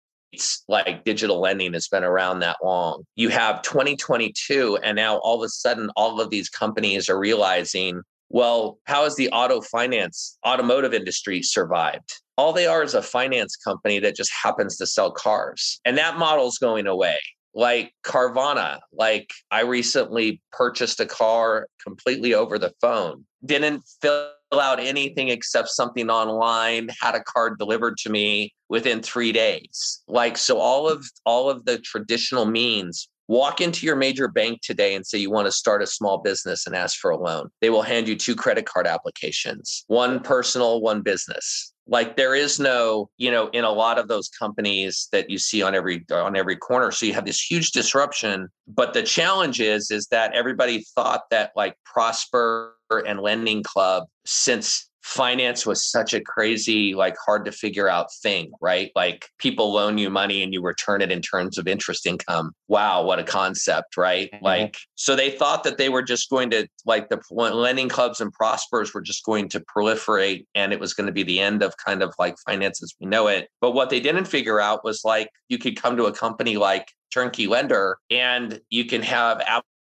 like 0.68 1.04
digital 1.04 1.40
lending 1.40 1.74
has 1.74 1.88
been 1.88 2.04
around 2.04 2.40
that 2.40 2.58
long. 2.64 3.04
You 3.16 3.30
have 3.30 3.62
2022, 3.62 4.78
and 4.84 4.96
now 4.96 5.18
all 5.18 5.42
of 5.42 5.46
a 5.46 5.50
sudden, 5.50 5.90
all 5.96 6.22
of 6.22 6.30
these 6.30 6.50
companies 6.50 7.10
are 7.10 7.20
realizing, 7.20 8.02
well, 8.30 8.80
how 8.86 9.04
has 9.04 9.16
the 9.16 9.30
auto 9.30 9.62
finance, 9.62 10.38
automotive 10.46 10.94
industry 10.94 11.42
survived? 11.42 12.14
All 12.38 12.54
they 12.54 12.68
are 12.68 12.84
is 12.84 12.94
a 12.94 13.02
finance 13.02 13.56
company 13.56 14.00
that 14.00 14.16
just 14.16 14.32
happens 14.44 14.78
to 14.78 14.88
sell 14.88 15.12
cars. 15.12 15.80
And 15.86 15.98
that 15.98 16.18
model's 16.18 16.58
going 16.58 16.88
away. 16.88 17.18
Like 17.54 17.94
Carvana, 18.06 18.80
like 18.92 19.30
I 19.52 19.62
recently 19.62 20.42
purchased 20.52 21.00
a 21.00 21.06
car 21.06 21.68
completely 21.82 22.34
over 22.34 22.60
the 22.60 22.74
phone, 22.82 23.26
didn't 23.46 23.84
fill 24.02 24.32
out 24.54 24.80
anything 24.80 25.30
except 25.30 25.70
something 25.70 26.10
online, 26.10 26.90
had 27.02 27.16
a 27.16 27.24
card 27.24 27.58
delivered 27.60 27.98
to 27.98 28.10
me 28.10 28.54
within 28.70 29.02
3 29.02 29.32
days. 29.32 30.02
Like 30.08 30.38
so 30.38 30.58
all 30.60 30.88
of 30.88 31.06
all 31.26 31.50
of 31.50 31.66
the 31.66 31.80
traditional 31.80 32.46
means 32.46 33.10
Walk 33.28 33.60
into 33.60 33.88
your 33.88 33.96
major 33.96 34.28
bank 34.28 34.62
today 34.62 34.94
and 34.94 35.06
say 35.06 35.18
you 35.18 35.32
want 35.32 35.48
to 35.48 35.52
start 35.52 35.82
a 35.82 35.88
small 35.88 36.20
business 36.20 36.68
and 36.68 36.76
ask 36.76 37.00
for 37.00 37.10
a 37.10 37.18
loan. 37.18 37.50
They 37.60 37.72
will 37.72 37.82
hand 37.82 38.08
you 38.08 38.16
two 38.16 38.36
credit 38.36 38.68
card 38.68 38.86
applications, 38.86 39.84
one 39.88 40.20
personal, 40.20 40.80
one 40.80 41.02
business. 41.02 41.74
Like 41.88 42.16
there 42.16 42.36
is 42.36 42.60
no 42.60 43.10
you 43.18 43.30
know 43.30 43.48
in 43.50 43.64
a 43.64 43.70
lot 43.70 44.00
of 44.00 44.08
those 44.08 44.28
companies 44.30 45.08
that 45.12 45.30
you 45.30 45.38
see 45.38 45.62
on 45.62 45.76
every 45.76 46.06
on 46.12 46.36
every 46.36 46.56
corner 46.56 46.92
so 46.92 47.06
you 47.06 47.14
have 47.14 47.26
this 47.26 47.42
huge 47.42 47.72
disruption 47.72 48.48
but 48.68 48.94
the 48.94 49.04
challenge 49.04 49.60
is 49.60 49.92
is 49.92 50.08
that 50.08 50.34
everybody 50.34 50.84
thought 50.96 51.22
that 51.30 51.52
like 51.56 51.76
prosper 51.86 52.76
and 53.08 53.20
lending 53.20 53.64
club 53.64 54.06
since 54.26 54.90
finance 55.06 55.68
was 55.68 55.88
such 55.88 56.16
a 56.16 56.20
crazy, 56.20 56.96
like 56.96 57.16
hard 57.24 57.46
to 57.46 57.52
figure 57.52 57.88
out 57.88 58.08
thing, 58.24 58.52
right? 58.60 58.92
Like 58.96 59.30
people 59.38 59.72
loan 59.72 60.00
you 60.00 60.10
money 60.10 60.42
and 60.42 60.52
you 60.52 60.64
return 60.64 61.00
it 61.00 61.12
in 61.12 61.22
terms 61.22 61.60
of 61.60 61.68
interest 61.68 62.08
income. 62.08 62.54
Wow, 62.70 63.04
what 63.04 63.20
a 63.20 63.24
concept, 63.24 63.98
right? 63.98 64.32
Mm-hmm. 64.32 64.44
Like, 64.44 64.78
so 64.96 65.16
they 65.16 65.30
thought 65.30 65.64
that 65.64 65.78
they 65.78 65.90
were 65.90 66.02
just 66.02 66.32
going 66.32 66.50
to, 66.50 66.68
like, 66.88 67.10
the 67.10 67.22
lending 67.30 67.88
clubs 67.88 68.20
and 68.20 68.34
prospers 68.34 68.96
were 68.96 69.02
just 69.02 69.24
going 69.24 69.48
to 69.50 69.60
proliferate 69.60 70.48
and 70.56 70.74
it 70.74 70.80
was 70.80 70.96
going 70.96 71.06
to 71.06 71.14
be 71.14 71.24
the 71.24 71.40
end 71.40 71.62
of 71.62 71.76
kind 71.78 72.02
of 72.02 72.12
like 72.18 72.36
finance 72.44 72.82
as 72.82 72.96
we 73.00 73.06
know 73.06 73.28
it. 73.28 73.48
But 73.62 73.76
what 73.76 73.92
they 73.92 74.00
didn't 74.00 74.26
figure 74.26 74.60
out 74.60 74.84
was 74.84 75.02
like 75.06 75.30
you 75.50 75.60
could 75.60 75.80
come 75.80 75.98
to 75.98 76.06
a 76.06 76.12
company 76.12 76.58
like 76.58 76.88
Turnkey 77.14 77.46
Lender 77.46 78.00
and 78.10 78.60
you 78.72 78.86
can 78.86 79.04
have 79.04 79.40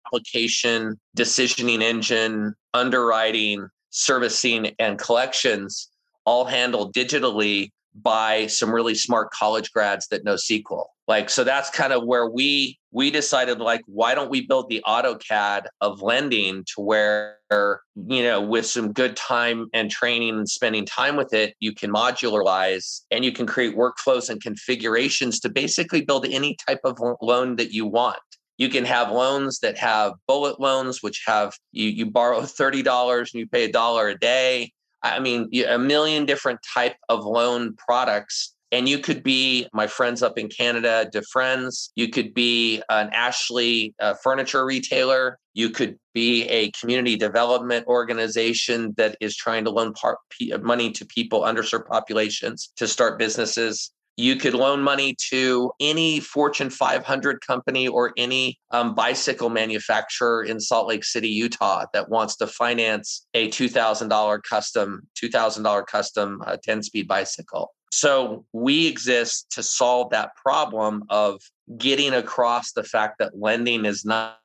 application, 0.05 0.99
decisioning 1.17 1.81
engine, 1.81 2.53
underwriting, 2.75 3.69
servicing 3.89 4.75
and 4.79 4.99
collections 4.99 5.89
all 6.25 6.45
handled 6.45 6.93
digitally 6.93 7.71
by 7.95 8.47
some 8.47 8.71
really 8.71 8.95
smart 8.95 9.31
college 9.31 9.71
grads 9.71 10.07
that 10.07 10.23
know 10.23 10.35
SQL. 10.35 10.85
Like 11.07 11.29
so 11.29 11.43
that's 11.43 11.71
kind 11.71 11.91
of 11.91 12.05
where 12.05 12.29
we 12.29 12.77
we 12.91 13.09
decided 13.11 13.59
like 13.59 13.81
why 13.87 14.13
don't 14.13 14.29
we 14.29 14.45
build 14.45 14.69
the 14.69 14.83
AutoCAD 14.87 15.65
of 15.81 16.01
lending 16.01 16.63
to 16.75 16.81
where 16.81 17.37
you 17.51 18.23
know 18.23 18.41
with 18.41 18.65
some 18.65 18.93
good 18.93 19.15
time 19.15 19.67
and 19.73 19.89
training 19.89 20.37
and 20.37 20.47
spending 20.47 20.85
time 20.85 21.15
with 21.15 21.33
it 21.33 21.55
you 21.59 21.73
can 21.73 21.91
modularize 21.91 23.01
and 23.09 23.25
you 23.25 23.31
can 23.31 23.47
create 23.47 23.75
workflows 23.75 24.29
and 24.29 24.41
configurations 24.41 25.39
to 25.39 25.49
basically 25.49 26.01
build 26.01 26.27
any 26.27 26.55
type 26.67 26.81
of 26.83 26.99
loan 27.21 27.55
that 27.55 27.73
you 27.73 27.87
want 27.87 28.19
you 28.59 28.69
can 28.69 28.85
have 28.85 29.09
loans 29.09 29.59
that 29.59 29.77
have 29.77 30.13
bullet 30.27 30.59
loans, 30.59 31.01
which 31.01 31.23
have 31.25 31.53
you, 31.71 31.89
you 31.89 32.05
borrow 32.05 32.41
$30 32.41 33.19
and 33.19 33.33
you 33.33 33.47
pay 33.47 33.63
a 33.63 33.71
dollar 33.71 34.09
a 34.09 34.19
day. 34.19 34.71
I 35.01 35.19
mean, 35.19 35.49
a 35.67 35.79
million 35.79 36.25
different 36.25 36.59
type 36.73 36.97
of 37.07 37.23
loan 37.23 37.75
products. 37.77 38.53
And 38.71 38.87
you 38.87 38.99
could 38.99 39.23
be 39.23 39.67
my 39.73 39.87
friends 39.87 40.21
up 40.21 40.37
in 40.37 40.49
Canada, 40.49 41.09
DeFriends. 41.11 41.89
You 41.95 42.09
could 42.09 42.33
be 42.33 42.83
an 42.89 43.09
Ashley 43.13 43.95
uh, 43.99 44.13
furniture 44.21 44.65
retailer. 44.65 45.39
You 45.53 45.69
could 45.69 45.97
be 46.13 46.43
a 46.49 46.69
community 46.79 47.15
development 47.15 47.87
organization 47.87 48.93
that 48.97 49.15
is 49.21 49.35
trying 49.35 49.63
to 49.63 49.71
loan 49.71 49.93
part, 49.93 50.19
money 50.61 50.91
to 50.91 51.05
people, 51.05 51.41
underserved 51.41 51.87
populations 51.87 52.71
to 52.75 52.87
start 52.87 53.17
businesses. 53.17 53.91
You 54.19 54.35
could 54.35 54.53
loan 54.53 54.81
money 54.81 55.15
to 55.29 55.71
any 55.79 56.19
Fortune 56.19 56.69
500 56.69 57.39
company 57.39 57.87
or 57.87 58.11
any 58.17 58.59
um, 58.69 58.93
bicycle 58.93 59.49
manufacturer 59.49 60.43
in 60.43 60.59
Salt 60.59 60.89
Lake 60.89 61.05
City, 61.05 61.29
Utah, 61.29 61.85
that 61.93 62.09
wants 62.09 62.35
to 62.35 62.47
finance 62.47 63.25
a 63.33 63.47
$2,000 63.47 64.43
custom, 64.43 65.07
$2,000 65.23 65.85
custom 65.85 66.43
10 66.65 66.79
uh, 66.79 66.81
speed 66.81 67.07
bicycle. 67.07 67.73
So 67.93 68.43
we 68.51 68.87
exist 68.87 69.47
to 69.51 69.63
solve 69.63 70.09
that 70.09 70.35
problem 70.35 71.03
of 71.09 71.41
getting 71.77 72.13
across 72.13 72.71
the 72.71 72.83
fact 72.83 73.19
that 73.19 73.39
lending 73.39 73.85
is 73.85 74.03
not 74.05 74.39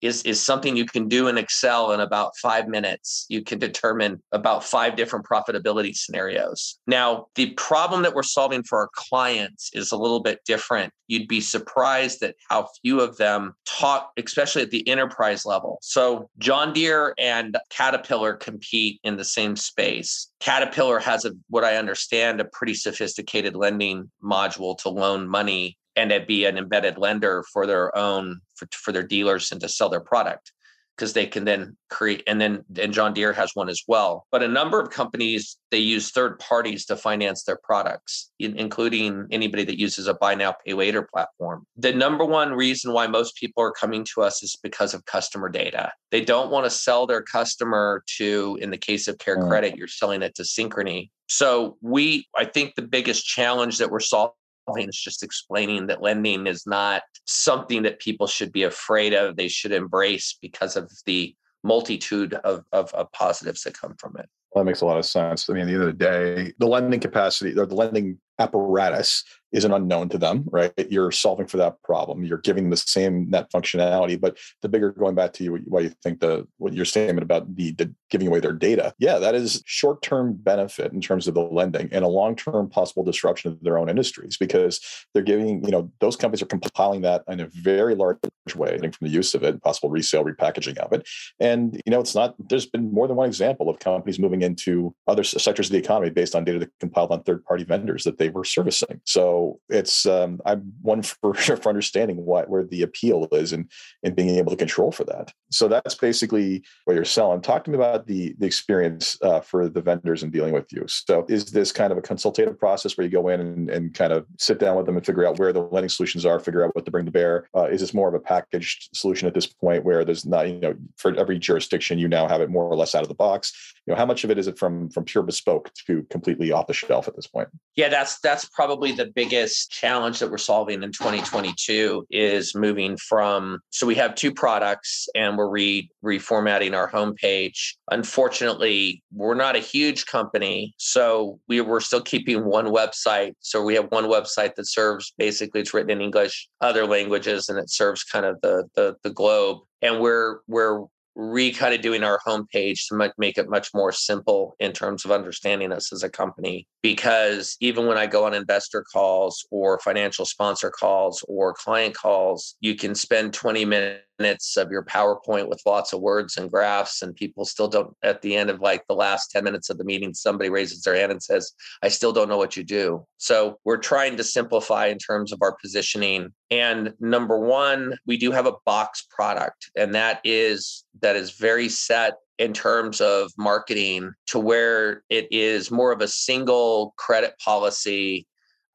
is 0.00 0.22
is 0.22 0.40
something 0.40 0.74
you 0.76 0.86
can 0.86 1.06
do 1.06 1.28
in 1.28 1.36
excel 1.36 1.92
in 1.92 2.00
about 2.00 2.36
5 2.38 2.66
minutes. 2.66 3.26
You 3.28 3.42
can 3.42 3.58
determine 3.58 4.22
about 4.32 4.64
five 4.64 4.96
different 4.96 5.26
profitability 5.26 5.94
scenarios. 5.94 6.78
Now 6.86 7.26
the 7.34 7.50
problem 7.52 8.02
that 8.02 8.14
we're 8.14 8.22
solving 8.22 8.62
for 8.62 8.78
our 8.78 8.88
clients 8.94 9.70
is 9.74 9.92
a 9.92 9.98
little 9.98 10.20
bit 10.20 10.40
different. 10.46 10.92
You'd 11.08 11.28
be 11.28 11.42
surprised 11.42 12.22
at 12.22 12.36
how 12.48 12.68
few 12.80 13.00
of 13.00 13.18
them 13.18 13.54
talk 13.66 14.12
especially 14.16 14.62
at 14.62 14.70
the 14.70 14.88
enterprise 14.88 15.44
level. 15.44 15.78
So 15.82 16.30
john 16.38 16.72
deere 16.72 17.14
and 17.18 17.58
caterpillar 17.68 18.34
compete 18.34 19.00
in 19.04 19.16
the 19.16 19.24
same 19.24 19.56
space. 19.56 20.30
Caterpillar 20.40 20.98
has 21.00 21.26
a 21.26 21.32
what 21.50 21.64
i 21.64 21.76
understand 21.76 22.40
a 22.40 22.46
pretty 22.46 22.74
sophisticated 22.74 23.54
lending 23.54 24.10
module 24.22 24.78
to 24.78 24.88
loan 24.88 25.28
money 25.28 25.76
and 25.96 26.10
to 26.10 26.20
be 26.20 26.44
an 26.44 26.58
embedded 26.58 26.98
lender 26.98 27.44
for 27.52 27.66
their 27.66 27.96
own 27.96 28.40
for, 28.54 28.68
for 28.72 28.92
their 28.92 29.02
dealers 29.02 29.52
and 29.52 29.60
to 29.60 29.68
sell 29.68 29.88
their 29.88 30.00
product 30.00 30.52
because 30.96 31.12
they 31.12 31.26
can 31.26 31.44
then 31.44 31.76
create 31.90 32.22
and 32.26 32.40
then 32.40 32.64
and 32.78 32.92
John 32.92 33.14
Deere 33.14 33.32
has 33.32 33.50
one 33.54 33.68
as 33.68 33.82
well. 33.88 34.26
But 34.30 34.42
a 34.42 34.48
number 34.48 34.80
of 34.80 34.90
companies 34.90 35.56
they 35.70 35.78
use 35.78 36.10
third 36.10 36.38
parties 36.38 36.86
to 36.86 36.96
finance 36.96 37.44
their 37.44 37.58
products, 37.62 38.30
in, 38.38 38.56
including 38.56 39.26
anybody 39.30 39.64
that 39.64 39.78
uses 39.78 40.06
a 40.06 40.14
buy 40.14 40.34
now 40.34 40.54
pay 40.64 40.74
later 40.74 41.02
platform. 41.12 41.66
The 41.76 41.92
number 41.92 42.24
one 42.24 42.52
reason 42.52 42.92
why 42.92 43.06
most 43.06 43.36
people 43.36 43.62
are 43.62 43.72
coming 43.72 44.04
to 44.14 44.22
us 44.22 44.42
is 44.42 44.56
because 44.62 44.94
of 44.94 45.04
customer 45.06 45.48
data. 45.48 45.92
They 46.10 46.20
don't 46.20 46.50
want 46.50 46.66
to 46.66 46.70
sell 46.70 47.06
their 47.06 47.22
customer 47.22 48.04
to 48.18 48.58
in 48.60 48.70
the 48.70 48.78
case 48.78 49.08
of 49.08 49.18
Care 49.18 49.38
mm. 49.38 49.48
Credit, 49.48 49.76
you're 49.76 49.88
selling 49.88 50.22
it 50.22 50.34
to 50.36 50.42
Synchrony. 50.42 51.10
So 51.28 51.76
we 51.80 52.28
I 52.36 52.44
think 52.44 52.74
the 52.74 52.82
biggest 52.82 53.24
challenge 53.26 53.78
that 53.78 53.90
we're 53.90 54.00
solving 54.00 54.34
it's 54.76 55.02
just 55.02 55.22
explaining 55.22 55.86
that 55.86 56.02
lending 56.02 56.46
is 56.46 56.66
not 56.66 57.02
something 57.24 57.82
that 57.82 58.00
people 58.00 58.26
should 58.26 58.52
be 58.52 58.64
afraid 58.64 59.14
of. 59.14 59.36
They 59.36 59.48
should 59.48 59.72
embrace 59.72 60.36
because 60.40 60.76
of 60.76 60.90
the 61.06 61.34
multitude 61.62 62.34
of, 62.34 62.64
of, 62.72 62.92
of 62.94 63.10
positives 63.12 63.62
that 63.62 63.78
come 63.78 63.94
from 63.98 64.16
it. 64.18 64.28
Well, 64.54 64.62
that 64.64 64.68
makes 64.68 64.82
a 64.82 64.86
lot 64.86 64.98
of 64.98 65.04
sense. 65.04 65.50
I 65.50 65.54
mean, 65.54 65.62
at 65.62 65.66
the 65.66 65.72
end 65.72 65.82
of 65.82 65.86
the 65.88 65.92
day, 65.92 66.52
the 66.58 66.66
lending 66.66 67.00
capacity 67.00 67.58
or 67.58 67.66
the 67.66 67.74
lending 67.74 68.18
apparatus 68.38 69.24
is 69.54 69.64
an 69.64 69.72
unknown 69.72 70.08
to 70.08 70.18
them, 70.18 70.44
right? 70.50 70.72
You're 70.90 71.12
solving 71.12 71.46
for 71.46 71.58
that 71.58 71.80
problem. 71.82 72.24
You're 72.24 72.38
giving 72.38 72.70
the 72.70 72.76
same 72.76 73.30
net 73.30 73.50
functionality, 73.52 74.20
but 74.20 74.36
the 74.62 74.68
bigger 74.68 74.90
going 74.90 75.14
back 75.14 75.32
to 75.34 75.44
you, 75.44 75.54
why 75.66 75.80
you 75.80 75.92
think 76.02 76.18
the 76.18 76.46
what 76.58 76.72
your 76.72 76.84
statement 76.84 77.22
about 77.22 77.54
the, 77.54 77.70
the 77.72 77.94
giving 78.10 78.26
away 78.26 78.40
their 78.40 78.52
data, 78.52 78.92
yeah, 78.98 79.18
that 79.18 79.36
is 79.36 79.62
short-term 79.64 80.34
benefit 80.34 80.92
in 80.92 81.00
terms 81.00 81.28
of 81.28 81.34
the 81.34 81.40
lending 81.40 81.88
and 81.92 82.04
a 82.04 82.08
long-term 82.08 82.68
possible 82.68 83.04
disruption 83.04 83.52
of 83.52 83.62
their 83.62 83.78
own 83.78 83.88
industries 83.88 84.36
because 84.36 84.80
they're 85.14 85.22
giving, 85.22 85.64
you 85.64 85.70
know, 85.70 85.90
those 86.00 86.16
companies 86.16 86.42
are 86.42 86.46
compiling 86.46 87.02
that 87.02 87.22
in 87.28 87.38
a 87.38 87.48
very 87.52 87.94
large 87.94 88.18
way 88.56 88.76
from 88.76 88.90
the 89.00 89.08
use 89.08 89.34
of 89.34 89.44
it, 89.44 89.62
possible 89.62 89.88
resale, 89.88 90.24
repackaging 90.24 90.76
of 90.78 90.92
it, 90.92 91.08
and 91.38 91.80
you 91.86 91.92
know, 91.92 92.00
it's 92.00 92.14
not. 92.14 92.34
There's 92.48 92.66
been 92.66 92.92
more 92.92 93.06
than 93.06 93.16
one 93.16 93.28
example 93.28 93.70
of 93.70 93.78
companies 93.78 94.18
moving 94.18 94.42
into 94.42 94.94
other 95.06 95.22
sectors 95.22 95.68
of 95.68 95.72
the 95.72 95.78
economy 95.78 96.10
based 96.10 96.34
on 96.34 96.44
data 96.44 96.58
that 96.58 96.72
compiled 96.80 97.12
on 97.12 97.22
third-party 97.22 97.64
vendors 97.64 98.02
that 98.02 98.18
they 98.18 98.30
were 98.30 98.44
servicing. 98.44 99.00
So 99.04 99.43
it's 99.68 100.06
um, 100.06 100.40
I'm 100.44 100.72
one 100.82 101.02
for 101.02 101.34
for 101.34 101.68
understanding 101.68 102.24
what 102.24 102.48
where 102.48 102.64
the 102.64 102.82
appeal 102.82 103.28
is 103.32 103.52
and 103.52 103.70
and 104.02 104.16
being 104.16 104.36
able 104.36 104.50
to 104.50 104.56
control 104.56 104.92
for 104.92 105.04
that. 105.04 105.32
So 105.50 105.68
that's 105.68 105.94
basically 105.94 106.64
what 106.84 106.94
you're 106.94 107.04
selling. 107.04 107.40
Talk 107.40 107.64
to 107.64 107.70
me 107.70 107.76
about 107.76 108.06
the 108.06 108.34
the 108.38 108.46
experience 108.46 109.16
uh, 109.22 109.40
for 109.40 109.68
the 109.68 109.80
vendors 109.80 110.22
in 110.22 110.30
dealing 110.30 110.52
with 110.52 110.72
you. 110.72 110.84
So 110.88 111.26
is 111.28 111.46
this 111.46 111.72
kind 111.72 111.92
of 111.92 111.98
a 111.98 112.02
consultative 112.02 112.58
process 112.58 112.96
where 112.96 113.04
you 113.04 113.10
go 113.10 113.28
in 113.28 113.40
and, 113.40 113.70
and 113.70 113.94
kind 113.94 114.12
of 114.12 114.26
sit 114.38 114.58
down 114.58 114.76
with 114.76 114.86
them 114.86 114.96
and 114.96 115.06
figure 115.06 115.26
out 115.26 115.38
where 115.38 115.52
the 115.52 115.60
lending 115.60 115.88
solutions 115.88 116.26
are, 116.26 116.38
figure 116.40 116.64
out 116.64 116.74
what 116.74 116.84
to 116.84 116.90
bring 116.90 117.06
to 117.06 117.12
bear? 117.12 117.48
Uh, 117.56 117.64
is 117.64 117.80
this 117.80 117.94
more 117.94 118.08
of 118.08 118.14
a 118.14 118.20
packaged 118.20 118.90
solution 118.94 119.28
at 119.28 119.34
this 119.34 119.46
point 119.46 119.84
where 119.84 120.04
there's 120.04 120.26
not 120.26 120.48
you 120.48 120.58
know 120.58 120.74
for 120.96 121.14
every 121.16 121.38
jurisdiction 121.38 121.98
you 121.98 122.08
now 122.08 122.28
have 122.28 122.40
it 122.40 122.50
more 122.50 122.64
or 122.64 122.76
less 122.76 122.94
out 122.94 123.02
of 123.02 123.08
the 123.08 123.14
box? 123.14 123.52
You 123.86 123.92
know 123.92 123.98
how 123.98 124.06
much 124.06 124.24
of 124.24 124.30
it 124.30 124.38
is 124.38 124.48
it 124.48 124.58
from 124.58 124.88
from 124.90 125.04
pure 125.04 125.22
bespoke 125.22 125.70
to 125.86 126.02
completely 126.10 126.52
off 126.52 126.66
the 126.66 126.74
shelf 126.74 127.08
at 127.08 127.16
this 127.16 127.26
point? 127.26 127.48
Yeah, 127.76 127.88
that's 127.88 128.18
that's 128.20 128.44
probably 128.46 128.92
the 128.92 129.06
biggest 129.06 129.33
biggest 129.34 129.70
challenge 129.72 130.20
that 130.20 130.30
we're 130.30 130.38
solving 130.38 130.82
in 130.82 130.92
2022 130.92 132.06
is 132.10 132.54
moving 132.54 132.96
from 132.96 133.58
so 133.70 133.84
we 133.84 133.94
have 133.96 134.14
two 134.14 134.32
products 134.32 135.08
and 135.16 135.36
we're 135.36 135.48
re, 135.48 135.90
reformatting 136.04 136.72
our 136.72 136.88
homepage. 136.88 137.74
Unfortunately, 137.90 139.02
we're 139.12 139.34
not 139.34 139.56
a 139.56 139.58
huge 139.58 140.06
company, 140.06 140.72
so 140.76 141.40
we 141.48 141.60
we're 141.60 141.80
still 141.80 142.00
keeping 142.00 142.44
one 142.44 142.66
website. 142.66 143.32
So 143.40 143.62
we 143.62 143.74
have 143.74 143.86
one 143.90 144.04
website 144.04 144.54
that 144.54 144.68
serves 144.68 145.12
basically 145.18 145.60
it's 145.60 145.74
written 145.74 145.90
in 145.90 146.00
English, 146.00 146.48
other 146.60 146.86
languages, 146.86 147.48
and 147.48 147.58
it 147.58 147.70
serves 147.70 148.04
kind 148.04 148.24
of 148.24 148.40
the 148.40 148.68
the, 148.76 148.94
the 149.02 149.10
globe. 149.10 149.58
And 149.82 150.00
we're 150.00 150.38
we're 150.46 150.84
re 151.16 151.52
kind 151.52 151.74
of 151.74 151.80
doing 151.80 152.02
our 152.02 152.20
homepage 152.26 152.88
to 152.88 153.12
make 153.18 153.38
it 153.38 153.48
much 153.48 153.68
more 153.74 153.92
simple 153.92 154.56
in 154.58 154.72
terms 154.72 155.04
of 155.04 155.10
understanding 155.10 155.72
us 155.72 155.92
as 155.92 156.02
a 156.02 156.08
company. 156.08 156.66
Because 156.82 157.56
even 157.60 157.86
when 157.86 157.98
I 157.98 158.06
go 158.06 158.24
on 158.24 158.34
investor 158.34 158.84
calls 158.92 159.46
or 159.50 159.78
financial 159.78 160.24
sponsor 160.24 160.70
calls 160.70 161.24
or 161.28 161.54
client 161.54 161.94
calls, 161.94 162.56
you 162.60 162.74
can 162.74 162.94
spend 162.94 163.32
20 163.32 163.64
minutes 163.64 164.02
minutes 164.18 164.56
of 164.56 164.70
your 164.70 164.84
PowerPoint 164.84 165.48
with 165.48 165.60
lots 165.66 165.92
of 165.92 166.00
words 166.00 166.36
and 166.36 166.50
graphs, 166.50 167.02
and 167.02 167.14
people 167.14 167.44
still 167.44 167.68
don't, 167.68 167.94
at 168.02 168.22
the 168.22 168.36
end 168.36 168.50
of 168.50 168.60
like 168.60 168.86
the 168.88 168.94
last 168.94 169.30
10 169.30 169.44
minutes 169.44 169.70
of 169.70 169.78
the 169.78 169.84
meeting, 169.84 170.14
somebody 170.14 170.50
raises 170.50 170.82
their 170.82 170.94
hand 170.94 171.12
and 171.12 171.22
says, 171.22 171.52
I 171.82 171.88
still 171.88 172.12
don't 172.12 172.28
know 172.28 172.38
what 172.38 172.56
you 172.56 172.64
do. 172.64 173.04
So 173.18 173.58
we're 173.64 173.78
trying 173.78 174.16
to 174.16 174.24
simplify 174.24 174.86
in 174.86 174.98
terms 174.98 175.32
of 175.32 175.40
our 175.42 175.56
positioning. 175.60 176.32
And 176.50 176.94
number 177.00 177.38
one, 177.38 177.96
we 178.06 178.16
do 178.16 178.30
have 178.30 178.46
a 178.46 178.54
box 178.64 179.06
product, 179.10 179.70
and 179.76 179.94
that 179.94 180.20
is 180.24 180.84
that 181.02 181.16
is 181.16 181.32
very 181.32 181.68
set 181.68 182.14
in 182.38 182.52
terms 182.52 183.00
of 183.00 183.32
marketing 183.38 184.12
to 184.26 184.38
where 184.38 185.02
it 185.08 185.28
is 185.30 185.70
more 185.70 185.92
of 185.92 186.00
a 186.00 186.08
single 186.08 186.94
credit 186.96 187.34
policy 187.44 188.26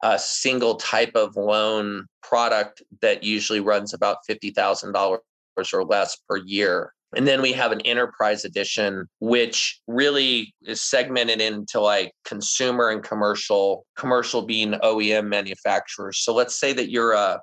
a 0.02 0.18
single 0.18 0.76
type 0.76 1.12
of 1.14 1.36
loan 1.36 2.06
product 2.22 2.82
that 3.02 3.22
usually 3.22 3.60
runs 3.60 3.92
about 3.92 4.18
$50,000 4.28 5.18
or 5.56 5.84
less 5.84 6.16
per 6.28 6.36
year. 6.36 6.92
And 7.16 7.26
then 7.26 7.42
we 7.42 7.52
have 7.52 7.72
an 7.72 7.80
enterprise 7.80 8.44
edition, 8.44 9.08
which 9.18 9.80
really 9.88 10.54
is 10.62 10.80
segmented 10.80 11.40
into 11.40 11.80
like 11.80 12.12
consumer 12.24 12.90
and 12.90 13.02
commercial, 13.02 13.84
commercial 13.96 14.42
being 14.42 14.72
OEM 14.72 15.26
manufacturers. 15.26 16.20
So 16.20 16.32
let's 16.32 16.58
say 16.58 16.72
that 16.72 16.90
you're 16.90 17.12
a, 17.12 17.40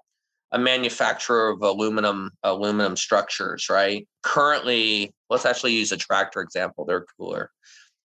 a 0.54 0.60
manufacturer 0.60 1.50
of 1.50 1.62
aluminum 1.62 2.32
aluminum 2.44 2.96
structures, 2.96 3.68
right? 3.70 4.08
Currently, 4.24 5.12
let's 5.30 5.46
actually 5.46 5.74
use 5.74 5.92
a 5.92 5.98
tractor 5.98 6.40
example. 6.40 6.86
They're 6.86 7.06
cooler 7.18 7.52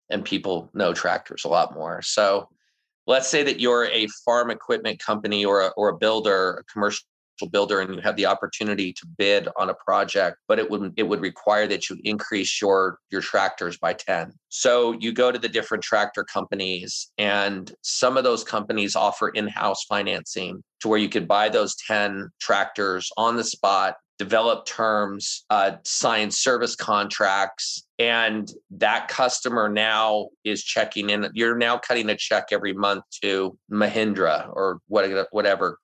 and 0.08 0.24
people 0.24 0.70
know 0.72 0.94
tractors 0.94 1.44
a 1.44 1.48
lot 1.48 1.74
more. 1.74 2.00
So 2.00 2.48
let's 3.06 3.28
say 3.28 3.42
that 3.42 3.60
you're 3.60 3.86
a 3.86 4.06
farm 4.24 4.50
equipment 4.50 4.98
company 4.98 5.44
or 5.44 5.62
a, 5.62 5.68
or 5.76 5.88
a 5.88 5.96
builder, 5.96 6.58
a 6.60 6.72
commercial 6.72 7.04
builder, 7.48 7.80
and 7.80 7.94
you 7.94 8.00
have 8.00 8.16
the 8.16 8.26
opportunity 8.26 8.92
to 8.92 9.06
bid 9.18 9.48
on 9.56 9.70
a 9.70 9.74
project, 9.74 10.38
but 10.48 10.58
it 10.58 10.70
would 10.70 10.92
it 10.96 11.04
would 11.04 11.20
require 11.20 11.66
that 11.66 11.88
you 11.88 11.98
increase 12.04 12.60
your 12.60 12.98
your 13.10 13.20
tractors 13.20 13.78
by 13.78 13.92
10. 13.92 14.32
So 14.48 14.92
you 15.00 15.12
go 15.12 15.30
to 15.32 15.38
the 15.38 15.48
different 15.48 15.84
tractor 15.84 16.24
companies, 16.24 17.10
and 17.18 17.72
some 17.82 18.16
of 18.16 18.24
those 18.24 18.44
companies 18.44 18.96
offer 18.96 19.28
in-house 19.28 19.84
financing 19.88 20.62
to 20.80 20.88
where 20.88 20.98
you 20.98 21.08
could 21.08 21.28
buy 21.28 21.48
those 21.48 21.76
10 21.86 22.30
tractors 22.40 23.10
on 23.16 23.36
the 23.36 23.44
spot 23.44 23.96
develop 24.20 24.66
terms, 24.66 25.46
uh, 25.48 25.72
sign 25.82 26.30
service 26.30 26.76
contracts, 26.76 27.86
and 27.98 28.52
that 28.70 29.08
customer 29.08 29.66
now 29.66 30.28
is 30.44 30.62
checking 30.62 31.08
in. 31.08 31.30
You're 31.32 31.56
now 31.56 31.78
cutting 31.78 32.10
a 32.10 32.16
check 32.16 32.48
every 32.52 32.74
month 32.74 33.02
to 33.22 33.56
Mahindra 33.72 34.50
or 34.52 34.80
whatever 34.88 35.78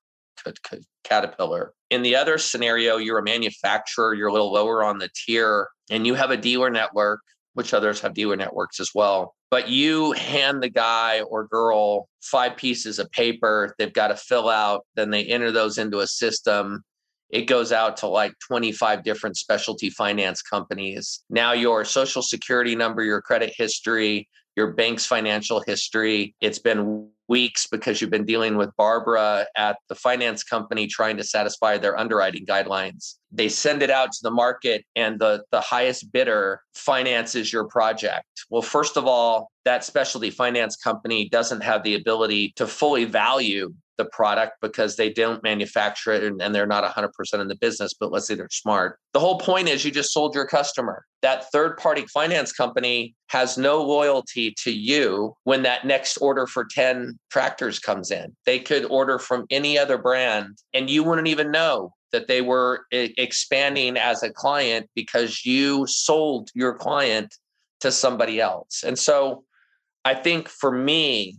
Caterpillar. 1.06 1.72
In 1.90 2.02
the 2.02 2.16
other 2.16 2.38
scenario, 2.38 2.96
you're 2.96 3.18
a 3.18 3.22
manufacturer, 3.22 4.14
you're 4.14 4.28
a 4.28 4.32
little 4.32 4.52
lower 4.52 4.82
on 4.82 4.98
the 4.98 5.08
tier, 5.14 5.68
and 5.90 6.06
you 6.06 6.14
have 6.14 6.30
a 6.30 6.36
dealer 6.36 6.70
network, 6.70 7.20
which 7.54 7.72
others 7.72 8.00
have 8.00 8.14
dealer 8.14 8.36
networks 8.36 8.80
as 8.80 8.90
well. 8.94 9.34
But 9.50 9.68
you 9.68 10.12
hand 10.12 10.62
the 10.62 10.68
guy 10.68 11.20
or 11.20 11.46
girl 11.46 12.08
five 12.22 12.56
pieces 12.56 12.98
of 12.98 13.10
paper 13.12 13.74
they've 13.78 13.92
got 13.92 14.08
to 14.08 14.16
fill 14.16 14.48
out, 14.48 14.84
then 14.96 15.10
they 15.10 15.24
enter 15.24 15.52
those 15.52 15.78
into 15.78 16.00
a 16.00 16.06
system 16.06 16.82
it 17.30 17.42
goes 17.42 17.72
out 17.72 17.96
to 17.98 18.06
like 18.06 18.32
25 18.46 19.02
different 19.02 19.36
specialty 19.36 19.90
finance 19.90 20.42
companies. 20.42 21.24
Now, 21.28 21.52
your 21.52 21.84
social 21.84 22.22
security 22.22 22.76
number, 22.76 23.02
your 23.02 23.20
credit 23.20 23.52
history, 23.56 24.28
your 24.54 24.72
bank's 24.72 25.06
financial 25.06 25.62
history, 25.66 26.34
it's 26.40 26.58
been 26.58 27.08
weeks 27.28 27.66
because 27.66 28.00
you've 28.00 28.10
been 28.10 28.24
dealing 28.24 28.56
with 28.56 28.70
Barbara 28.76 29.46
at 29.56 29.78
the 29.88 29.94
finance 29.94 30.44
company 30.44 30.86
trying 30.86 31.16
to 31.16 31.24
satisfy 31.24 31.78
their 31.78 31.98
underwriting 31.98 32.46
guidelines. 32.46 33.14
They 33.32 33.48
send 33.48 33.82
it 33.82 33.90
out 33.90 34.12
to 34.12 34.18
the 34.22 34.30
market 34.30 34.84
and 34.94 35.18
the, 35.18 35.44
the 35.50 35.60
highest 35.60 36.12
bidder 36.12 36.60
finances 36.74 37.52
your 37.52 37.64
project. 37.64 38.26
Well, 38.50 38.62
first 38.62 38.96
of 38.96 39.06
all, 39.06 39.50
that 39.64 39.84
specialty 39.84 40.30
finance 40.30 40.76
company 40.76 41.28
doesn't 41.28 41.62
have 41.62 41.82
the 41.82 41.94
ability 41.94 42.52
to 42.56 42.66
fully 42.66 43.04
value 43.04 43.72
the 43.98 44.04
product 44.06 44.52
because 44.60 44.96
they 44.96 45.10
don't 45.10 45.42
manufacture 45.42 46.12
it 46.12 46.22
and, 46.22 46.40
and, 46.40 46.54
they're 46.54 46.66
not 46.66 46.84
100% 46.84 47.08
in 47.40 47.48
the 47.48 47.56
business, 47.56 47.94
but 47.98 48.12
let's 48.12 48.26
say 48.26 48.34
they're 48.34 48.48
smart. 48.50 48.98
The 49.12 49.20
whole 49.20 49.38
point 49.38 49.68
is 49.68 49.84
you 49.84 49.90
just 49.90 50.12
sold 50.12 50.34
your 50.34 50.46
customer. 50.46 51.04
That 51.22 51.50
third 51.50 51.76
party 51.78 52.06
finance 52.12 52.52
company 52.52 53.14
has 53.28 53.58
no 53.58 53.82
loyalty 53.82 54.54
to 54.62 54.70
you 54.70 55.34
when 55.44 55.62
that 55.62 55.86
next 55.86 56.18
order 56.18 56.46
for 56.46 56.66
10 56.70 57.18
tractors 57.30 57.78
comes 57.78 58.10
in. 58.10 58.36
They 58.44 58.58
could 58.58 58.84
order 58.84 59.18
from 59.18 59.46
any 59.50 59.78
other 59.78 59.98
brand 59.98 60.58
and 60.74 60.88
you 60.88 61.02
wouldn't 61.02 61.28
even 61.28 61.50
know 61.50 61.92
that 62.12 62.28
they 62.28 62.40
were 62.40 62.86
expanding 62.90 63.96
as 63.96 64.22
a 64.22 64.30
client 64.30 64.88
because 64.94 65.44
you 65.44 65.86
sold 65.86 66.50
your 66.54 66.74
client 66.74 67.34
to 67.80 67.92
somebody 67.92 68.40
else. 68.40 68.82
And 68.84 68.98
so 68.98 69.44
I 70.04 70.14
think 70.14 70.48
for 70.48 70.70
me, 70.70 71.38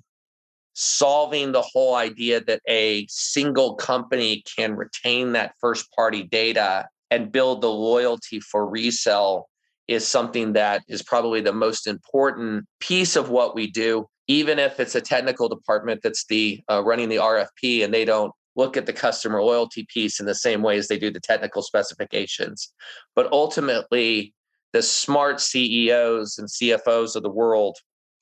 solving 0.74 1.52
the 1.52 1.62
whole 1.62 1.96
idea 1.96 2.39
that 2.44 2.62
a 2.68 3.08
single 3.10 3.76
company 3.76 4.44
can 4.56 4.76
retain 4.76 5.32
that 5.32 5.54
first 5.60 5.92
party 5.92 6.22
data 6.22 6.88
and 7.10 7.32
build 7.32 7.62
the 7.62 7.72
loyalty 7.72 8.39
for 8.39 8.70
resell 8.70 9.50
is 9.88 10.08
something 10.08 10.54
that 10.54 10.84
is 10.88 11.02
probably 11.02 11.42
the 11.42 11.54
most 11.54 11.88
important 11.88 12.65
piece 12.80 13.15
of 13.15 13.30
what 13.30 13.56
we 13.56 13.72
do 13.72 14.06
even 14.28 14.60
if 14.60 14.80
it's 14.80 14.96
a 14.96 15.02
technical 15.02 15.48
department 15.48 16.02
that's 16.04 16.26
the 16.26 16.62
uh, 16.70 16.84
running 16.84 17.10
the 17.10 17.15
rfp 17.15 17.84
and 17.84 17.94
they 17.94 18.06
don't 18.06 18.32
look 18.58 18.76
at 18.76 18.86
the 18.86 18.93
customer 18.93 19.41
loyalty 19.41 19.88
piece 19.93 20.20
in 20.20 20.26
the 20.26 20.36
same 20.36 20.62
way 20.62 20.78
as 20.78 20.88
they 20.88 21.00
do 21.00 21.10
the 21.10 21.20
technical 21.20 21.62
specifications 21.62 22.74
but 23.15 23.32
ultimately 23.32 24.34
the 24.74 24.82
smart 24.82 25.39
ceos 25.39 26.38
and 26.38 26.50
cfos 26.50 27.15
of 27.15 27.24
the 27.24 27.30
world 27.30 27.78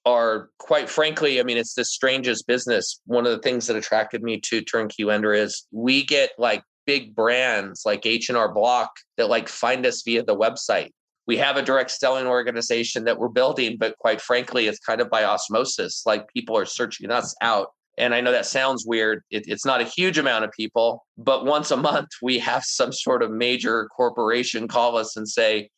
are 0.05 0.49
quite 0.59 0.89
frankly, 0.89 1.39
I 1.39 1.43
mean, 1.43 1.57
it's 1.57 1.73
the 1.73 1.83
strangest 1.83 2.45
business. 2.47 3.01
One 3.05 3.25
of 3.25 3.31
the 3.31 3.41
things 3.41 3.67
that 3.67 3.75
attracted 3.75 4.21
me 4.21 4.39
to 4.41 4.61
Turnkey 4.61 5.03
Lender 5.03 5.33
is 5.33 5.65
we 5.71 6.05
get 6.05 6.31
like 6.37 6.63
big 6.85 7.15
brands 7.15 7.81
like 7.85 8.05
H&R 8.05 8.53
Block 8.53 8.91
that 9.17 9.29
like 9.29 9.49
find 9.49 9.85
us 9.85 10.03
via 10.03 10.23
the 10.23 10.37
website. 10.37 10.91
We 11.27 11.37
have 11.37 11.57
a 11.57 11.63
direct 11.63 11.89
selling 11.89 12.27
organization 12.27 13.05
that 13.05 13.17
we're 13.17 13.29
building, 13.29 13.77
but 13.79 13.97
quite 13.97 14.21
frankly, 14.21 14.67
it's 14.67 14.77
kind 14.77 15.01
of 15.01 15.09
by 15.09 15.23
osmosis. 15.23 16.03
Like 16.05 16.27
people 16.29 16.55
are 16.55 16.65
searching 16.65 17.09
us 17.09 17.35
out. 17.41 17.69
And 17.97 18.13
I 18.13 18.21
know 18.21 18.31
that 18.31 18.45
sounds 18.45 18.85
weird. 18.85 19.23
It, 19.31 19.45
it's 19.47 19.65
not 19.65 19.81
a 19.81 19.85
huge 19.85 20.17
amount 20.17 20.43
of 20.43 20.51
people, 20.51 21.05
but 21.17 21.45
once 21.45 21.71
a 21.71 21.77
month, 21.77 22.09
we 22.21 22.39
have 22.39 22.63
some 22.63 22.91
sort 22.91 23.23
of 23.23 23.31
major 23.31 23.87
corporation 23.95 24.67
call 24.67 24.97
us 24.97 25.15
and 25.15 25.27
say, 25.27 25.69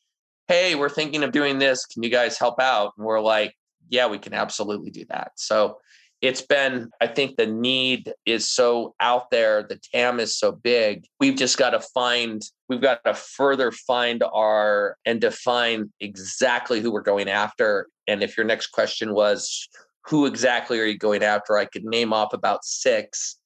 Hey, 0.48 0.76
we're 0.76 0.90
thinking 0.90 1.24
of 1.24 1.32
doing 1.32 1.60
this. 1.60 1.86
Can 1.86 2.04
you 2.04 2.10
guys 2.10 2.38
help 2.38 2.60
out? 2.60 2.94
And 2.98 3.06
we're 3.06 3.20
like, 3.20 3.54
yeah, 3.90 4.08
we 4.08 4.18
can 4.18 4.34
absolutely 4.34 4.92
do 4.92 5.06
that. 5.10 5.32
So 5.36 5.80
it's 6.22 6.42
been, 6.42 6.90
I 7.00 7.08
think 7.08 7.38
the 7.38 7.46
need 7.46 8.12
is 8.26 8.48
so 8.48 8.96
out 9.00 9.30
there, 9.30 9.64
the 9.64 9.80
TAM 9.94 10.20
is 10.20 10.38
so 10.38 10.52
big. 10.52 11.06
We've 11.20 11.36
just 11.36 11.58
got 11.58 11.72
to 11.72 11.80
find, 11.80 12.42
we've 12.70 12.82
got 12.82 13.04
to 13.06 13.14
further 13.14 13.72
find 13.72 14.24
our 14.24 14.98
and 15.06 15.22
define 15.22 15.92
exactly 16.00 16.82
who 16.82 16.92
we're 16.92 17.02
going 17.02 17.30
after. 17.30 17.88
And 18.08 18.24
if 18.24 18.36
your 18.36 18.46
next 18.46 18.68
question 18.68 19.14
was, 19.14 19.70
who 20.08 20.26
exactly 20.26 20.80
are 20.80 20.86
you 20.86 20.98
going 20.98 21.24
after? 21.24 21.58
I 21.58 21.66
could 21.66 21.84
name 21.84 22.14
off 22.14 22.34
about 22.34 22.64
six, 22.64 23.40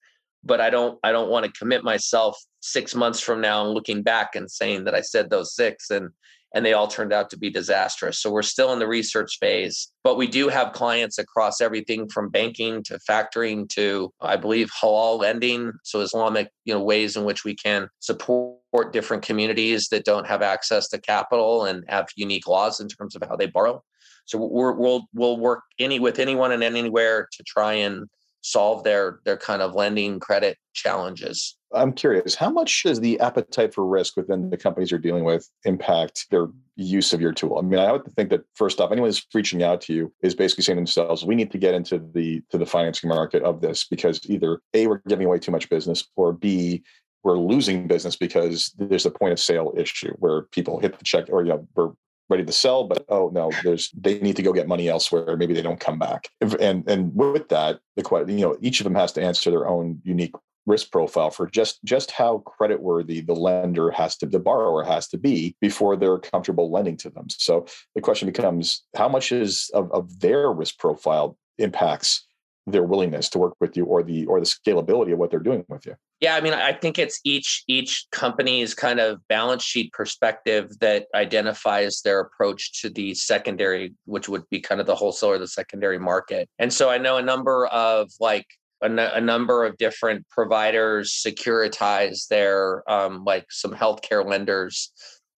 but 0.44 0.62
I 0.62 0.70
don't, 0.70 1.00
I 1.04 1.12
don't 1.12 1.30
want 1.30 1.46
to 1.46 1.52
commit 1.52 1.84
myself 1.84 2.38
six 2.60 2.94
months 2.94 3.20
from 3.20 3.42
now 3.42 3.66
and 3.66 3.74
looking 3.74 4.04
back 4.04 4.36
and 4.36 4.50
saying 4.50 4.84
that 4.86 4.96
I 4.96 5.02
said 5.02 5.30
those 5.30 5.56
six. 5.56 5.90
And 5.90 6.10
and 6.54 6.66
they 6.66 6.74
all 6.74 6.88
turned 6.88 7.14
out 7.14 7.30
to 7.30 7.38
be 7.38 7.50
disastrous. 7.50 8.20
So 8.20 8.32
we're 8.32 8.42
still 8.42 8.74
in 8.74 8.80
the 8.80 8.88
research 8.88 9.38
phase, 9.40 9.88
but 10.04 10.18
we 10.18 10.28
do 10.28 10.50
have 10.50 10.74
clients 10.74 11.18
across 11.18 11.62
everything 11.62 12.10
from 12.10 12.30
banking 12.30 12.84
to 12.84 13.00
factoring 13.10 13.70
to, 13.70 14.12
I 14.20 14.36
believe, 14.36 14.70
halal 14.82 15.20
lending. 15.20 15.72
So 15.84 16.02
Islamic, 16.02 16.50
you 16.66 16.74
know, 16.74 16.84
ways 16.84 17.16
in 17.16 17.24
which 17.24 17.44
we 17.44 17.56
can 17.56 17.88
support 18.00 18.60
different 18.92 19.24
communities 19.24 19.88
that 19.90 20.06
don't 20.06 20.28
have 20.28 20.42
access 20.42 20.90
to 20.90 21.00
capital 21.00 21.66
and 21.66 21.84
have 21.88 22.08
unique 22.16 22.48
laws 22.48 22.80
in 22.80 22.88
terms 22.88 23.16
of 23.16 23.24
how 23.28 23.36
they 23.36 23.48
borrow. 23.48 23.84
So 24.26 24.38
we're, 24.38 24.74
we'll 24.74 25.08
we'll 25.14 25.38
work 25.38 25.64
any 25.80 26.00
with 26.00 26.20
anyone 26.20 26.52
and 26.52 26.64
anywhere 26.64 27.28
to 27.32 27.44
try 27.44 27.74
and 27.74 28.08
solve 28.42 28.84
their 28.84 29.20
their 29.26 29.38
kind 29.38 29.62
of 29.62 29.74
lending 29.74 30.20
credit 30.20 30.58
challenges. 30.74 31.58
I'm 31.74 31.94
curious, 31.94 32.36
how 32.36 32.50
much 32.50 32.84
does 32.84 33.00
the 33.00 33.20
appetite 33.20 33.74
for 33.74 33.86
risk 33.86 34.18
within 34.18 34.50
the 34.50 34.58
companies 34.58 34.92
you're 34.92 35.00
dealing 35.00 35.24
with 35.24 35.50
impact 35.64 36.28
their 36.30 36.48
use 36.76 37.14
of 37.14 37.22
your 37.22 37.32
tool? 37.32 37.58
I 37.58 37.62
mean, 37.62 37.80
I 37.80 37.92
would 37.92 38.06
think 38.16 38.30
that 38.30 38.44
first 38.56 38.80
off, 38.80 38.92
anyone 38.92 39.08
who's 39.08 39.26
reaching 39.34 39.64
out 39.64 39.82
to 39.82 39.94
you 39.94 40.14
is 40.22 40.36
basically 40.36 40.64
saying 40.64 40.78
to 40.78 40.82
themselves, 40.82 41.26
we 41.26 41.36
need 41.36 41.52
to 41.52 41.58
get 41.58 41.74
into 41.74 42.00
the 42.14 42.42
to 42.50 42.58
the 42.58 42.66
financing 42.66 43.10
market 43.10 43.44
of 43.44 43.62
this 43.62 43.86
because 43.86 44.20
either 44.30 44.60
A, 44.74 44.88
we're 44.88 45.02
giving 45.08 45.28
away 45.28 45.40
too 45.40 45.52
much 45.52 45.70
business, 45.70 46.08
or 46.16 46.34
B, 46.34 46.84
we're 47.24 47.38
losing 47.38 47.88
business 47.88 48.16
because 48.16 48.74
there's 48.78 49.06
a 49.06 49.12
point 49.12 49.34
of 49.34 49.40
sale 49.40 49.74
issue 49.78 50.14
where 50.20 50.44
people 50.44 50.80
hit 50.80 50.98
the 50.98 51.06
check 51.06 51.26
or 51.30 51.44
you 51.44 51.50
know 51.50 51.68
we're 51.76 51.92
ready 52.32 52.46
to 52.46 52.52
sell, 52.52 52.86
but 52.86 53.06
oh 53.10 53.30
no, 53.34 53.52
there's 53.64 53.92
they 53.92 54.20
need 54.20 54.38
to 54.38 54.42
go 54.42 54.54
get 54.54 54.68
money 54.68 54.88
elsewhere. 54.90 55.38
Maybe 55.38 55.54
they 55.54 55.62
don't 55.62 55.80
come 55.80 56.00
back. 56.00 56.30
And 56.60 56.90
and 56.90 57.14
with 57.14 57.50
that, 57.50 57.80
the 57.96 58.26
you 58.28 58.42
know 58.42 58.58
each 58.62 58.80
of 58.80 58.86
them 58.86 58.96
has 58.96 59.12
to 59.14 59.22
answer 59.22 59.52
their 59.52 59.68
own 59.68 60.02
unique 60.04 60.34
risk 60.66 60.92
profile 60.92 61.32
for 61.32 61.48
just 61.48 61.84
just 61.84 62.12
how 62.12 62.40
credit 62.40 62.82
worthy 62.82 63.22
the 63.22 63.34
lender 63.34 63.92
has 63.92 64.16
to 64.18 64.26
the 64.26 64.40
borrower 64.40 64.84
has 64.84 65.08
to 65.08 65.18
be 65.18 65.56
before 65.60 65.96
they're 65.96 66.20
comfortable 66.20 66.72
lending 66.72 66.98
to 66.98 67.10
them. 67.10 67.28
So 67.30 67.66
the 67.96 68.02
question 68.02 68.28
becomes 68.28 68.84
how 68.96 69.10
much 69.10 69.32
is 69.32 69.70
of, 69.74 69.92
of 69.92 70.20
their 70.20 70.52
risk 70.52 70.78
profile 70.78 71.38
impacts 71.58 72.28
their 72.68 72.84
willingness 72.84 73.28
to 73.30 73.40
work 73.40 73.56
with 73.60 73.76
you 73.76 73.86
or 73.86 74.04
the 74.04 74.26
or 74.26 74.40
the 74.40 74.46
scalability 74.46 75.14
of 75.14 75.20
what 75.20 75.32
they're 75.32 75.40
doing 75.40 75.66
with 75.68 75.86
you? 75.86 75.96
Yeah 76.20 76.36
i 76.36 76.42
mean 76.42 76.54
i 76.54 76.72
think 76.72 77.00
it's 77.00 77.20
each 77.24 77.64
each 77.68 78.06
company's 78.12 78.76
kind 78.76 79.00
of 79.00 79.28
balance 79.28 79.64
sheet 79.64 79.92
perspective 79.92 80.78
that 80.80 81.08
identifies 81.16 82.02
their 82.04 82.20
approach 82.20 82.82
to 82.82 82.90
the 82.90 83.16
secondary 83.16 83.96
which 84.06 84.30
would 84.30 84.48
be 84.52 84.60
kind 84.60 84.80
of 84.80 84.86
the 84.86 84.96
wholesale 84.96 85.32
or 85.32 85.40
the 85.40 85.48
secondary 85.48 85.98
market. 85.98 86.48
And 86.60 86.72
so 86.72 86.92
i 86.92 87.00
know 87.00 87.18
a 87.18 87.24
number 87.24 87.66
of 87.68 88.12
like 88.20 88.46
a, 88.82 89.22
number 89.22 89.66
of 89.66 89.78
different 89.78 90.28
providers 90.30 91.24
securitize 91.26 92.28
their 92.28 92.90
um, 92.90 93.24
like 93.24 93.46
some 93.50 93.74
healthcare 93.74 94.26
lenders 94.26 94.92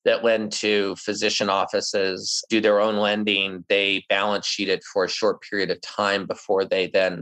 that 0.05 0.23
lend 0.23 0.51
to 0.51 0.95
physician 0.97 1.49
offices 1.49 2.43
do 2.49 2.59
their 2.61 2.79
own 2.79 2.97
lending. 2.97 3.63
They 3.69 4.05
balance 4.09 4.45
sheet 4.45 4.69
it 4.69 4.83
for 4.83 5.05
a 5.05 5.09
short 5.09 5.41
period 5.41 5.71
of 5.71 5.81
time 5.81 6.25
before 6.25 6.65
they 6.65 6.87
then 6.87 7.21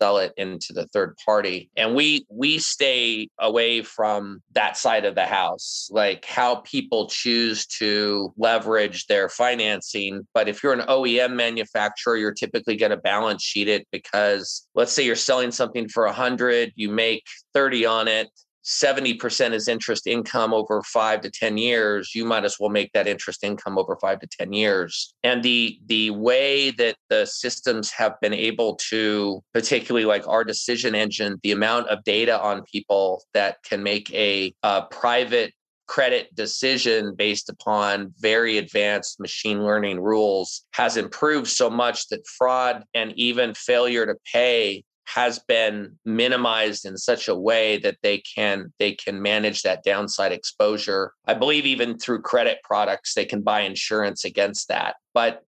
sell 0.00 0.18
it 0.18 0.32
into 0.36 0.72
the 0.72 0.86
third 0.88 1.16
party 1.24 1.70
and 1.76 1.94
we 1.94 2.26
we 2.28 2.58
stay 2.58 3.28
away 3.38 3.82
from 3.82 4.42
that 4.52 4.76
side 4.76 5.04
of 5.04 5.14
the 5.14 5.24
house 5.24 5.88
like 5.92 6.24
how 6.24 6.56
people 6.56 7.08
choose 7.08 7.66
to 7.66 8.32
leverage 8.36 9.06
their 9.06 9.28
financing. 9.28 10.26
But 10.34 10.48
if 10.48 10.62
you're 10.62 10.72
an 10.72 10.86
OEM 10.86 11.34
manufacturer 11.34 12.16
you're 12.16 12.32
typically 12.32 12.76
going 12.76 12.90
to 12.90 12.96
balance 12.96 13.42
sheet 13.42 13.68
it 13.68 13.86
because 13.90 14.66
let's 14.74 14.92
say 14.92 15.04
you're 15.04 15.16
selling 15.16 15.50
something 15.50 15.88
for 15.88 16.04
100 16.04 16.72
you 16.76 16.90
make 16.90 17.24
30 17.54 17.86
on 17.86 18.08
it 18.08 18.28
70% 18.66 19.52
is 19.52 19.68
interest 19.68 20.08
income 20.08 20.52
over 20.52 20.82
five 20.82 21.20
to 21.20 21.30
10 21.30 21.56
years, 21.56 22.14
you 22.14 22.24
might 22.24 22.44
as 22.44 22.56
well 22.58 22.68
make 22.68 22.92
that 22.92 23.06
interest 23.06 23.44
income 23.44 23.78
over 23.78 23.96
five 23.96 24.18
to 24.20 24.26
10 24.26 24.52
years. 24.52 25.14
And 25.22 25.42
the 25.42 25.78
the 25.86 26.10
way 26.10 26.72
that 26.72 26.96
the 27.08 27.26
systems 27.26 27.90
have 27.92 28.20
been 28.20 28.34
able 28.34 28.76
to, 28.88 29.42
particularly 29.54 30.04
like 30.04 30.26
our 30.26 30.42
decision 30.42 30.94
engine, 30.96 31.38
the 31.44 31.52
amount 31.52 31.88
of 31.88 32.02
data 32.02 32.40
on 32.40 32.64
people 32.64 33.22
that 33.34 33.62
can 33.62 33.82
make 33.82 34.12
a, 34.12 34.52
a 34.64 34.82
private 34.90 35.52
credit 35.86 36.34
decision 36.34 37.14
based 37.14 37.48
upon 37.48 38.12
very 38.18 38.58
advanced 38.58 39.20
machine 39.20 39.62
learning 39.62 40.00
rules 40.00 40.64
has 40.72 40.96
improved 40.96 41.46
so 41.46 41.70
much 41.70 42.08
that 42.08 42.26
fraud 42.26 42.82
and 42.94 43.12
even 43.16 43.54
failure 43.54 44.04
to 44.04 44.16
pay 44.32 44.82
has 45.06 45.38
been 45.38 45.98
minimized 46.04 46.84
in 46.84 46.96
such 46.96 47.28
a 47.28 47.34
way 47.34 47.78
that 47.78 47.96
they 48.02 48.18
can 48.18 48.72
they 48.78 48.92
can 48.92 49.22
manage 49.22 49.62
that 49.62 49.84
downside 49.84 50.32
exposure. 50.32 51.12
I 51.26 51.34
believe 51.34 51.64
even 51.64 51.98
through 51.98 52.22
credit 52.22 52.58
products 52.64 53.14
they 53.14 53.24
can 53.24 53.42
buy 53.42 53.60
insurance 53.60 54.24
against 54.24 54.68
that. 54.68 54.96
But 55.14 55.42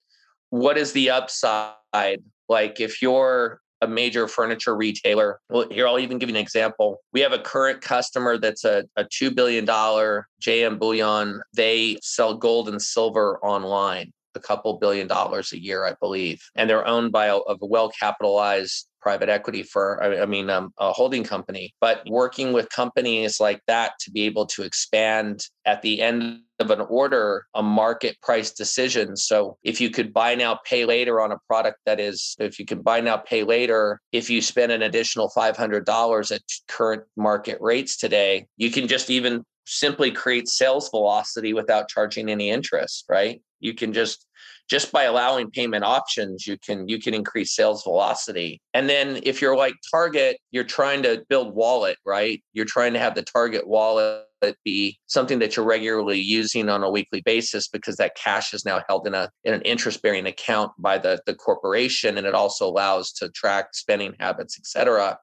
what 0.51 0.79
is 0.79 0.93
the 0.93 1.11
upside? 1.11 2.23
Like 2.49 2.81
if 2.81 3.03
you're 3.03 3.61
a 3.83 3.89
major 3.89 4.27
furniture 4.27 4.75
retailer 4.75 5.39
well 5.51 5.69
here 5.71 5.87
i'll 5.87 5.99
even 5.99 6.19
give 6.19 6.31
you 6.31 6.35
an 6.35 6.41
example. 6.41 7.03
We 7.13 7.21
have 7.21 7.33
a 7.33 7.39
current 7.39 7.83
customer 7.83 8.39
that's 8.39 8.65
a, 8.65 8.85
a 8.97 9.05
$2 9.05 9.35
billion 9.35 9.67
jm 9.67 10.79
bullion 10.79 11.43
they 11.55 11.99
sell 12.03 12.35
gold 12.35 12.69
and 12.69 12.81
silver 12.81 13.39
online 13.45 14.13
a 14.37 14.41
couple 14.41 14.79
billion 14.79 15.07
dollars 15.07 15.53
a 15.53 15.61
year, 15.61 15.85
I 15.85 15.95
believe, 16.01 16.43
and 16.55 16.69
they're 16.69 16.87
owned 16.87 17.13
by 17.13 17.27
a, 17.27 17.37
a 17.37 17.57
well 17.61 17.91
capitalized 17.91 18.87
private 19.01 19.29
equity 19.29 19.63
for 19.63 20.03
i 20.03 20.27
mean 20.27 20.51
um, 20.51 20.73
a 20.79 20.93
holding 20.93 21.23
company. 21.23 21.73
But 21.81 22.03
working 22.09 22.53
with 22.53 22.69
companies 22.71 23.39
like 23.39 23.61
that 23.69 23.93
to 24.01 24.11
be 24.11 24.23
able 24.23 24.47
to 24.47 24.63
expand 24.63 25.47
at 25.65 25.81
the 25.83 26.03
end 26.03 26.41
of 26.59 26.71
an 26.71 26.81
order 26.81 27.47
a 27.55 27.63
market 27.63 28.21
price 28.21 28.51
decision. 28.51 29.17
So 29.17 29.59
if 29.63 29.81
you 29.81 29.91
could 29.91 30.13
buy 30.13 30.35
now 30.35 30.59
pay 30.65 30.87
later 30.87 31.21
on 31.21 31.31
a 31.31 31.39
product 31.47 31.79
that 31.87 32.01
is 32.01 32.35
if 32.41 32.59
you 32.59 32.65
can 32.65 32.83
buy 32.83 33.01
now 33.01 33.17
pay 33.17 33.45
later 33.45 34.01
if 34.11 34.29
you 34.29 34.43
spend 34.43 34.73
an 34.73 34.83
additional 34.83 35.31
$500 35.37 36.35
at 36.35 36.43
current 36.67 37.05
market 37.17 37.59
rates 37.61 37.97
today 37.97 38.47
you 38.57 38.71
can 38.71 38.89
just 38.89 39.09
even 39.11 39.45
simply 39.67 40.11
create 40.11 40.49
sales 40.49 40.89
velocity 40.91 41.53
without 41.53 41.89
charging 41.89 42.29
any 42.29 42.51
interest 42.51 43.05
right? 43.09 43.41
You 43.61 43.75
can 43.75 43.93
just 43.93 44.27
just 44.69 44.91
by 44.91 45.05
allowing 45.05 45.51
payment 45.51 45.85
options 45.85 46.47
you 46.47 46.59
can 46.59 46.89
you 46.89 47.01
can 47.01 47.15
increase 47.15 47.55
sales 47.55 47.83
velocity. 47.83 48.61
And 48.75 48.89
then 48.89 49.21
if 49.23 49.41
you're 49.41 49.57
like 49.57 49.75
target 49.91 50.39
you're 50.51 50.65
trying 50.65 51.03
to 51.03 51.25
build 51.29 51.55
wallet 51.55 51.99
right? 52.05 52.43
You're 52.53 52.65
trying 52.67 52.93
to 52.95 52.99
have 52.99 53.15
the 53.15 53.23
target 53.23 53.67
wallet 53.67 54.25
be 54.65 54.99
something 55.07 55.39
that 55.41 55.57
you're 55.57 55.67
regularly 55.67 56.21
using 56.21 56.69
on 56.69 56.83
a 56.83 56.91
weekly 56.91 57.21
basis 57.23 57.69
because 57.69 57.97
that 57.97 58.15
cash 58.17 58.55
is 58.55 58.65
now 58.65 58.83
held 58.89 59.07
in 59.07 59.15
a 59.15 59.31
in 59.45 59.55
an 59.55 59.63
interest 59.63 60.03
bearing 60.03 60.27
account 60.27 60.73
by 60.79 60.99
the 60.99 61.21
the 61.27 61.35
corporation 61.35 62.19
and 62.19 62.27
it 62.27 62.35
also 62.35 62.69
allows 62.69 63.13
to 63.13 63.29
track 63.31 63.69
spending 63.73 64.15
habits 64.21 64.57
et 64.59 64.67
cetera. 64.67 65.19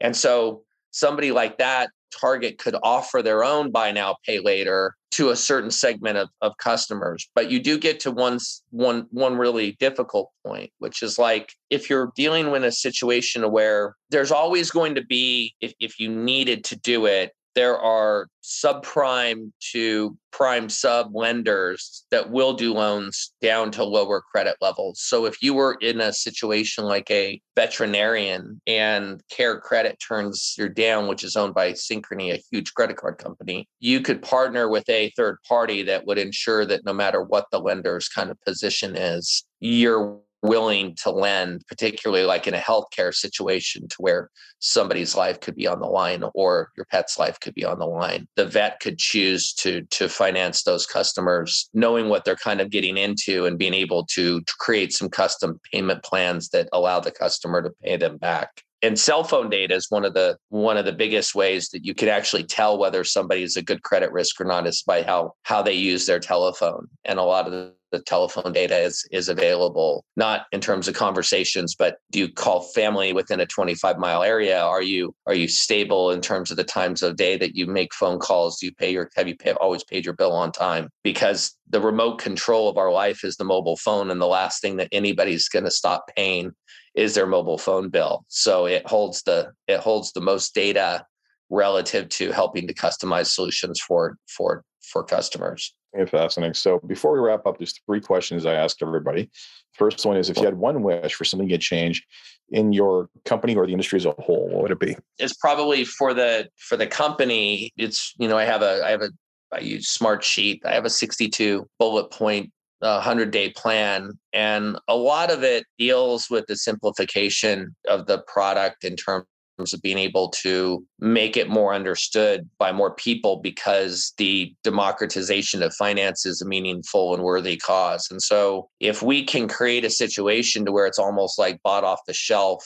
And 0.00 0.16
so 0.16 0.62
somebody 0.90 1.30
like 1.32 1.58
that 1.58 1.90
Target 2.18 2.58
could 2.58 2.76
offer 2.82 3.22
their 3.22 3.44
own 3.44 3.70
buy 3.70 3.92
now, 3.92 4.16
pay 4.24 4.40
later 4.40 4.96
to 5.12 5.30
a 5.30 5.36
certain 5.36 5.70
segment 5.70 6.18
of, 6.18 6.28
of 6.42 6.56
customers. 6.58 7.28
But 7.34 7.50
you 7.50 7.60
do 7.60 7.78
get 7.78 8.00
to 8.00 8.10
one, 8.10 8.38
one, 8.70 9.06
one 9.10 9.36
really 9.36 9.76
difficult 9.80 10.30
point, 10.44 10.70
which 10.78 11.02
is 11.02 11.18
like 11.18 11.52
if 11.70 11.88
you're 11.88 12.12
dealing 12.16 12.50
with 12.50 12.64
a 12.64 12.72
situation 12.72 13.50
where 13.50 13.96
there's 14.10 14.32
always 14.32 14.70
going 14.70 14.94
to 14.94 15.04
be, 15.04 15.54
if, 15.60 15.72
if 15.80 15.98
you 15.98 16.08
needed 16.08 16.64
to 16.64 16.76
do 16.76 17.06
it, 17.06 17.32
there 17.56 17.78
are 17.78 18.28
subprime 18.44 19.50
to 19.72 20.16
prime 20.30 20.68
sub 20.68 21.12
lenders 21.14 22.04
that 22.10 22.30
will 22.30 22.52
do 22.52 22.72
loans 22.72 23.32
down 23.40 23.70
to 23.72 23.82
lower 23.82 24.20
credit 24.20 24.54
levels. 24.60 25.00
So 25.00 25.24
if 25.24 25.42
you 25.42 25.54
were 25.54 25.78
in 25.80 26.00
a 26.00 26.12
situation 26.12 26.84
like 26.84 27.10
a 27.10 27.40
veterinarian 27.56 28.60
and 28.66 29.22
Care 29.30 29.58
Credit 29.58 29.98
turns 30.06 30.54
you 30.58 30.68
down, 30.68 31.08
which 31.08 31.24
is 31.24 31.34
owned 31.34 31.54
by 31.54 31.72
Synchrony, 31.72 32.32
a 32.32 32.42
huge 32.52 32.74
credit 32.74 32.98
card 32.98 33.16
company, 33.16 33.66
you 33.80 34.02
could 34.02 34.22
partner 34.22 34.68
with 34.68 34.88
a 34.90 35.10
third 35.16 35.38
party 35.48 35.82
that 35.84 36.06
would 36.06 36.18
ensure 36.18 36.66
that 36.66 36.84
no 36.84 36.92
matter 36.92 37.22
what 37.22 37.46
the 37.50 37.58
lender's 37.58 38.08
kind 38.08 38.30
of 38.30 38.40
position 38.42 38.94
is, 38.94 39.44
you're 39.60 40.20
willing 40.46 40.94
to 41.02 41.10
lend, 41.10 41.64
particularly 41.68 42.24
like 42.24 42.46
in 42.46 42.54
a 42.54 42.58
healthcare 42.58 43.14
situation 43.14 43.88
to 43.88 43.96
where 43.98 44.30
somebody's 44.58 45.14
life 45.14 45.40
could 45.40 45.54
be 45.54 45.66
on 45.66 45.80
the 45.80 45.86
line 45.86 46.24
or 46.34 46.70
your 46.76 46.86
pet's 46.86 47.18
life 47.18 47.38
could 47.40 47.54
be 47.54 47.64
on 47.64 47.78
the 47.78 47.86
line. 47.86 48.26
The 48.36 48.46
vet 48.46 48.80
could 48.80 48.98
choose 48.98 49.52
to 49.54 49.82
to 49.82 50.08
finance 50.08 50.62
those 50.62 50.86
customers, 50.86 51.68
knowing 51.74 52.08
what 52.08 52.24
they're 52.24 52.36
kind 52.36 52.60
of 52.60 52.70
getting 52.70 52.96
into 52.96 53.46
and 53.46 53.58
being 53.58 53.74
able 53.74 54.06
to, 54.06 54.40
to 54.40 54.54
create 54.58 54.92
some 54.92 55.08
custom 55.08 55.60
payment 55.72 56.02
plans 56.02 56.48
that 56.50 56.68
allow 56.72 57.00
the 57.00 57.10
customer 57.10 57.62
to 57.62 57.70
pay 57.82 57.96
them 57.96 58.16
back 58.16 58.62
and 58.82 58.98
cell 58.98 59.24
phone 59.24 59.48
data 59.48 59.74
is 59.74 59.90
one 59.90 60.04
of 60.04 60.14
the 60.14 60.36
one 60.50 60.76
of 60.76 60.84
the 60.84 60.92
biggest 60.92 61.34
ways 61.34 61.68
that 61.70 61.84
you 61.84 61.94
can 61.94 62.08
actually 62.08 62.44
tell 62.44 62.78
whether 62.78 63.04
somebody 63.04 63.42
is 63.42 63.56
a 63.56 63.62
good 63.62 63.82
credit 63.82 64.12
risk 64.12 64.40
or 64.40 64.44
not 64.44 64.66
is 64.66 64.82
by 64.82 65.02
how 65.02 65.32
how 65.44 65.62
they 65.62 65.72
use 65.72 66.06
their 66.06 66.20
telephone. 66.20 66.86
And 67.04 67.18
a 67.18 67.22
lot 67.22 67.46
of 67.46 67.52
the, 67.52 67.74
the 67.92 68.00
telephone 68.00 68.52
data 68.52 68.76
is 68.76 69.06
is 69.10 69.28
available 69.28 70.04
not 70.16 70.46
in 70.52 70.60
terms 70.60 70.88
of 70.88 70.94
conversations 70.94 71.74
but 71.74 71.96
do 72.10 72.18
you 72.18 72.28
call 72.28 72.62
family 72.74 73.12
within 73.12 73.40
a 73.40 73.46
25 73.46 73.98
mile 73.98 74.22
area? 74.22 74.60
Are 74.60 74.82
you 74.82 75.14
are 75.26 75.34
you 75.34 75.48
stable 75.48 76.10
in 76.10 76.20
terms 76.20 76.50
of 76.50 76.56
the 76.56 76.64
times 76.64 77.02
of 77.02 77.16
day 77.16 77.36
that 77.38 77.54
you 77.54 77.66
make 77.66 77.94
phone 77.94 78.18
calls? 78.18 78.58
Do 78.58 78.66
you 78.66 78.74
pay 78.74 78.92
your 78.92 79.10
have 79.16 79.28
you 79.28 79.36
pay, 79.36 79.52
always 79.52 79.84
paid 79.84 80.04
your 80.04 80.14
bill 80.14 80.32
on 80.32 80.52
time? 80.52 80.90
Because 81.02 81.56
the 81.68 81.80
remote 81.80 82.18
control 82.18 82.68
of 82.68 82.76
our 82.76 82.92
life 82.92 83.24
is 83.24 83.36
the 83.36 83.44
mobile 83.44 83.76
phone 83.76 84.10
and 84.10 84.20
the 84.20 84.26
last 84.26 84.60
thing 84.60 84.76
that 84.76 84.88
anybody's 84.92 85.48
going 85.48 85.64
to 85.64 85.70
stop 85.70 86.10
paying 86.16 86.52
is 86.94 87.14
their 87.14 87.26
mobile 87.26 87.58
phone 87.58 87.90
bill. 87.90 88.24
So 88.28 88.66
it 88.66 88.86
holds 88.86 89.22
the 89.22 89.52
it 89.68 89.80
holds 89.80 90.12
the 90.12 90.20
most 90.20 90.54
data 90.54 91.04
relative 91.50 92.08
to 92.08 92.32
helping 92.32 92.66
to 92.66 92.74
customize 92.74 93.28
solutions 93.28 93.80
for 93.80 94.16
for 94.28 94.64
for 94.82 95.02
customers. 95.02 95.74
Yeah, 95.96 96.04
fascinating. 96.06 96.54
So 96.54 96.78
before 96.86 97.12
we 97.12 97.18
wrap 97.20 97.46
up, 97.46 97.58
there's 97.58 97.74
three 97.86 98.00
questions 98.00 98.44
I 98.44 98.54
ask 98.54 98.82
everybody. 98.82 99.30
First 99.74 100.04
one 100.04 100.16
is 100.16 100.30
if 100.30 100.36
you 100.36 100.44
had 100.44 100.56
one 100.56 100.82
wish 100.82 101.14
for 101.14 101.24
something 101.24 101.48
to 101.48 101.58
change 101.58 102.04
in 102.50 102.72
your 102.72 103.08
company 103.24 103.56
or 103.56 103.66
the 103.66 103.72
industry 103.72 103.98
as 103.98 104.06
a 104.06 104.12
whole, 104.12 104.48
what 104.48 104.62
would 104.62 104.70
it 104.70 104.78
be? 104.78 104.96
It's 105.18 105.34
probably 105.34 105.84
for 105.84 106.14
the 106.14 106.48
for 106.56 106.76
the 106.76 106.86
company. 106.86 107.72
It's 107.76 108.14
you 108.18 108.28
know 108.28 108.38
I 108.38 108.44
have 108.44 108.62
a 108.62 108.82
I 108.84 108.90
have 108.90 109.02
a 109.02 109.10
I 109.52 109.60
use 109.60 109.96
Smartsheet. 109.96 110.64
I 110.64 110.74
have 110.74 110.84
a 110.84 110.90
62 110.90 111.68
bullet 111.78 112.10
point 112.10 112.50
uh, 112.82 112.88
a 112.88 112.94
100 112.96 113.30
day 113.30 113.50
plan. 113.50 114.12
And 114.34 114.78
a 114.86 114.96
lot 114.96 115.30
of 115.30 115.42
it 115.42 115.64
deals 115.78 116.28
with 116.28 116.44
the 116.46 116.56
simplification 116.56 117.74
of 117.88 118.06
the 118.06 118.18
product 118.28 118.84
in 118.84 118.96
terms 118.96 119.24
of 119.72 119.80
being 119.80 119.96
able 119.96 120.28
to 120.42 120.84
make 121.00 121.38
it 121.38 121.48
more 121.48 121.72
understood 121.72 122.46
by 122.58 122.72
more 122.72 122.94
people 122.94 123.36
because 123.36 124.12
the 124.18 124.54
democratization 124.62 125.62
of 125.62 125.74
finance 125.74 126.26
is 126.26 126.42
a 126.42 126.46
meaningful 126.46 127.14
and 127.14 127.22
worthy 127.22 127.56
cause. 127.56 128.08
And 128.10 128.20
so 128.20 128.68
if 128.78 129.02
we 129.02 129.24
can 129.24 129.48
create 129.48 129.86
a 129.86 129.90
situation 129.90 130.66
to 130.66 130.72
where 130.72 130.86
it's 130.86 130.98
almost 130.98 131.38
like 131.38 131.62
bought 131.62 131.84
off 131.84 132.00
the 132.06 132.12
shelf 132.12 132.62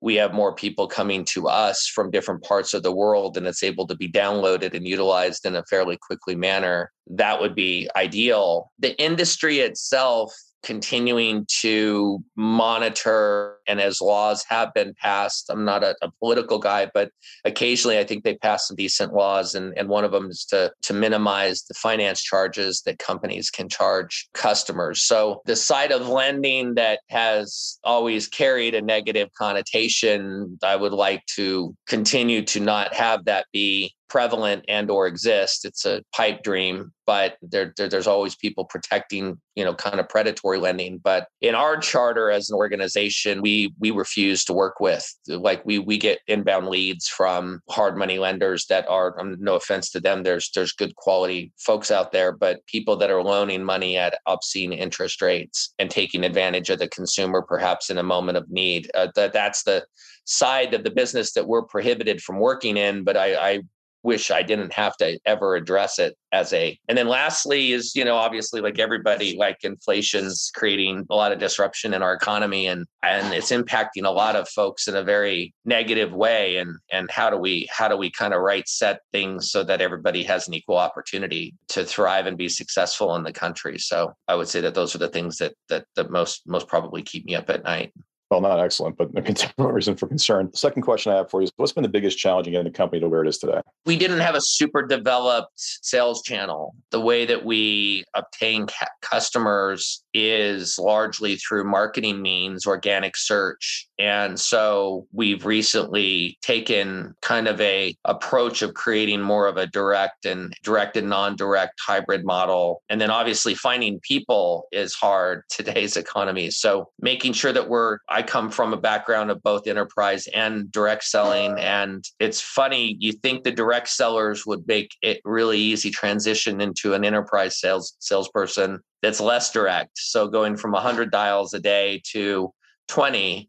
we 0.00 0.14
have 0.14 0.32
more 0.32 0.54
people 0.54 0.86
coming 0.86 1.24
to 1.26 1.48
us 1.48 1.86
from 1.86 2.10
different 2.10 2.42
parts 2.42 2.72
of 2.72 2.82
the 2.82 2.92
world 2.92 3.36
and 3.36 3.46
it's 3.46 3.62
able 3.62 3.86
to 3.86 3.94
be 3.94 4.10
downloaded 4.10 4.74
and 4.74 4.86
utilized 4.86 5.44
in 5.44 5.56
a 5.56 5.64
fairly 5.64 5.98
quickly 5.98 6.34
manner, 6.34 6.90
that 7.06 7.40
would 7.40 7.54
be 7.54 7.88
ideal. 7.96 8.70
The 8.78 8.98
industry 9.02 9.58
itself 9.58 10.34
continuing 10.62 11.46
to 11.48 12.22
monitor 12.36 13.56
and 13.66 13.80
as 13.80 14.00
laws 14.00 14.44
have 14.48 14.72
been 14.74 14.94
passed 15.00 15.48
i'm 15.50 15.64
not 15.64 15.82
a, 15.82 15.94
a, 16.02 16.10
political 16.18 16.58
guy 16.58 16.90
but 16.92 17.10
occasionally 17.44 17.98
i 17.98 18.04
think 18.04 18.24
they 18.24 18.36
pass 18.36 18.68
some 18.68 18.76
decent 18.76 19.12
laws 19.14 19.54
and, 19.54 19.72
and 19.76 19.88
one 19.88 20.04
of 20.04 20.12
them 20.12 20.28
is 20.28 20.44
to, 20.44 20.72
to 20.82 20.92
minimize 20.92 21.62
the 21.64 21.74
finance 21.74 22.22
charges 22.22 22.82
that 22.82 22.98
companies 22.98 23.50
can 23.50 23.68
charge 23.68 24.28
customers. 24.34 25.02
So 25.02 25.40
the 25.46 25.56
side 25.56 25.92
of 25.92 26.08
lending 26.08 26.74
that 26.74 27.00
has 27.08 27.78
always 27.84 28.28
carried 28.28 28.74
a 28.74 28.82
negative 28.82 29.28
connotation 29.36 30.58
i 30.62 30.76
would 30.76 30.92
like 30.92 31.24
to 31.36 31.74
continue 31.86 32.42
to 32.42 32.60
not 32.60 32.94
have 32.94 33.24
that 33.24 33.46
be 33.52 33.94
prevalent 34.10 34.64
and 34.68 34.90
or 34.90 35.06
exist 35.06 35.64
it's 35.64 35.86
a 35.86 36.02
pipe 36.14 36.42
dream 36.42 36.92
but 37.10 37.38
there, 37.42 37.74
there, 37.76 37.88
there's 37.88 38.06
always 38.06 38.36
people 38.36 38.64
protecting 38.66 39.36
you 39.56 39.64
know 39.64 39.74
kind 39.74 39.98
of 39.98 40.08
predatory 40.08 40.60
lending. 40.60 40.98
But 40.98 41.26
in 41.40 41.56
our 41.56 41.76
charter 41.76 42.30
as 42.30 42.48
an 42.48 42.54
organization 42.54 43.42
we 43.42 43.74
we 43.80 43.90
refuse 43.90 44.44
to 44.44 44.52
work 44.52 44.78
with 44.78 45.04
like 45.26 45.60
we 45.66 45.80
we 45.80 45.98
get 45.98 46.20
inbound 46.28 46.68
leads 46.68 47.08
from 47.08 47.62
hard 47.68 47.96
money 47.96 48.20
lenders 48.20 48.66
that 48.66 48.88
are 48.88 49.18
um, 49.18 49.36
no 49.40 49.56
offense 49.56 49.90
to 49.90 49.98
them 49.98 50.22
there's 50.22 50.52
there's 50.54 50.70
good 50.70 50.94
quality 50.94 51.50
folks 51.58 51.90
out 51.90 52.12
there 52.12 52.30
but 52.30 52.64
people 52.66 52.96
that 52.96 53.10
are 53.10 53.24
loaning 53.24 53.64
money 53.64 53.96
at 53.96 54.20
obscene 54.26 54.72
interest 54.72 55.20
rates 55.20 55.74
and 55.80 55.90
taking 55.90 56.22
advantage 56.22 56.70
of 56.70 56.78
the 56.78 56.88
consumer 56.90 57.42
perhaps 57.42 57.90
in 57.90 57.98
a 57.98 58.04
moment 58.04 58.38
of 58.38 58.48
need. 58.48 58.88
Uh, 58.94 59.08
that 59.16 59.32
that's 59.32 59.64
the 59.64 59.84
side 60.26 60.74
of 60.74 60.84
the 60.84 60.92
business 60.92 61.32
that 61.32 61.48
we're 61.48 61.64
prohibited 61.64 62.22
from 62.22 62.38
working 62.38 62.76
in 62.76 63.02
but 63.02 63.16
I, 63.16 63.34
I 63.34 63.62
wish 64.02 64.30
I 64.30 64.42
didn't 64.42 64.72
have 64.72 64.96
to 64.98 65.18
ever 65.26 65.56
address 65.56 65.98
it 65.98 66.16
as 66.32 66.52
a. 66.52 66.78
And 66.88 66.96
then 66.96 67.08
lastly 67.08 67.72
is, 67.72 67.94
you 67.94 68.04
know, 68.04 68.16
obviously 68.16 68.60
like 68.60 68.78
everybody, 68.78 69.36
like 69.36 69.58
inflation's 69.62 70.50
creating 70.54 71.06
a 71.10 71.14
lot 71.14 71.32
of 71.32 71.38
disruption 71.38 71.94
in 71.94 72.02
our 72.02 72.14
economy 72.14 72.66
and 72.66 72.86
and 73.02 73.32
it's 73.34 73.50
impacting 73.50 74.04
a 74.04 74.10
lot 74.10 74.36
of 74.36 74.48
folks 74.48 74.86
in 74.86 74.94
a 74.96 75.02
very 75.02 75.54
negative 75.64 76.12
way. 76.12 76.58
And 76.58 76.76
and 76.92 77.10
how 77.10 77.30
do 77.30 77.36
we 77.36 77.68
how 77.70 77.88
do 77.88 77.96
we 77.96 78.10
kind 78.10 78.34
of 78.34 78.40
right 78.40 78.68
set 78.68 79.00
things 79.12 79.50
so 79.50 79.64
that 79.64 79.80
everybody 79.80 80.22
has 80.24 80.48
an 80.48 80.54
equal 80.54 80.78
opportunity 80.78 81.54
to 81.68 81.84
thrive 81.84 82.26
and 82.26 82.38
be 82.38 82.48
successful 82.48 83.16
in 83.16 83.22
the 83.22 83.32
country? 83.32 83.78
So 83.78 84.14
I 84.28 84.34
would 84.34 84.48
say 84.48 84.60
that 84.60 84.74
those 84.74 84.94
are 84.94 84.98
the 84.98 85.08
things 85.08 85.38
that 85.38 85.54
that 85.68 85.86
that 85.96 86.10
most 86.10 86.42
most 86.46 86.68
probably 86.68 87.02
keep 87.02 87.24
me 87.24 87.34
up 87.34 87.50
at 87.50 87.64
night 87.64 87.92
well, 88.30 88.40
not 88.40 88.60
excellent, 88.60 88.96
but 88.96 89.10
I 89.16 89.20
mean, 89.20 89.34
reason 89.58 89.96
for 89.96 90.06
concern. 90.06 90.48
The 90.52 90.58
second 90.58 90.82
question 90.82 91.12
I 91.12 91.16
have 91.16 91.30
for 91.30 91.40
you 91.40 91.44
is 91.44 91.52
what's 91.56 91.72
been 91.72 91.82
the 91.82 91.88
biggest 91.88 92.18
challenge 92.18 92.46
in 92.46 92.52
getting 92.52 92.70
the 92.70 92.76
company 92.76 93.00
to 93.00 93.08
where 93.08 93.22
it 93.22 93.28
is 93.28 93.38
today? 93.38 93.60
We 93.86 93.96
didn't 93.96 94.20
have 94.20 94.34
a 94.34 94.40
super 94.40 94.86
developed 94.86 95.52
sales 95.56 96.22
channel. 96.22 96.74
The 96.90 97.00
way 97.00 97.26
that 97.26 97.44
we 97.44 98.04
obtain 98.14 98.66
ca- 98.66 98.86
customers 99.02 100.04
is 100.14 100.78
largely 100.78 101.36
through 101.36 101.64
marketing 101.64 102.22
means, 102.22 102.66
organic 102.66 103.16
search. 103.16 103.88
And 103.98 104.38
so 104.38 105.06
we've 105.12 105.44
recently 105.44 106.38
taken 106.42 107.14
kind 107.22 107.48
of 107.48 107.60
a 107.60 107.94
approach 108.04 108.62
of 108.62 108.74
creating 108.74 109.20
more 109.20 109.46
of 109.46 109.56
a 109.56 109.66
direct 109.66 110.24
and 110.24 110.54
direct 110.62 110.96
and 110.96 111.08
non-direct 111.08 111.78
hybrid 111.84 112.24
model. 112.24 112.82
And 112.88 113.00
then 113.00 113.10
obviously 113.10 113.54
finding 113.54 114.00
people 114.00 114.66
is 114.72 114.94
hard 114.94 115.42
today's 115.50 115.96
economy. 115.98 116.50
So 116.50 116.88
making 117.00 117.34
sure 117.34 117.52
that 117.52 117.68
we're 117.68 117.98
I 118.08 118.19
come 118.22 118.50
from 118.50 118.72
a 118.72 118.76
background 118.76 119.30
of 119.30 119.42
both 119.42 119.66
enterprise 119.66 120.26
and 120.28 120.70
direct 120.70 121.04
selling. 121.04 121.58
And 121.58 122.04
it's 122.18 122.40
funny, 122.40 122.96
you 122.98 123.12
think 123.12 123.44
the 123.44 123.52
direct 123.52 123.88
sellers 123.88 124.46
would 124.46 124.66
make 124.66 124.94
it 125.02 125.20
really 125.24 125.58
easy 125.58 125.90
transition 125.90 126.60
into 126.60 126.94
an 126.94 127.04
enterprise 127.04 127.58
sales 127.60 127.96
salesperson 128.00 128.80
that's 129.02 129.20
less 129.20 129.50
direct. 129.50 129.92
So 129.94 130.28
going 130.28 130.56
from 130.56 130.72
100 130.72 131.10
dials 131.10 131.54
a 131.54 131.60
day 131.60 132.02
to 132.12 132.52
20 132.88 133.48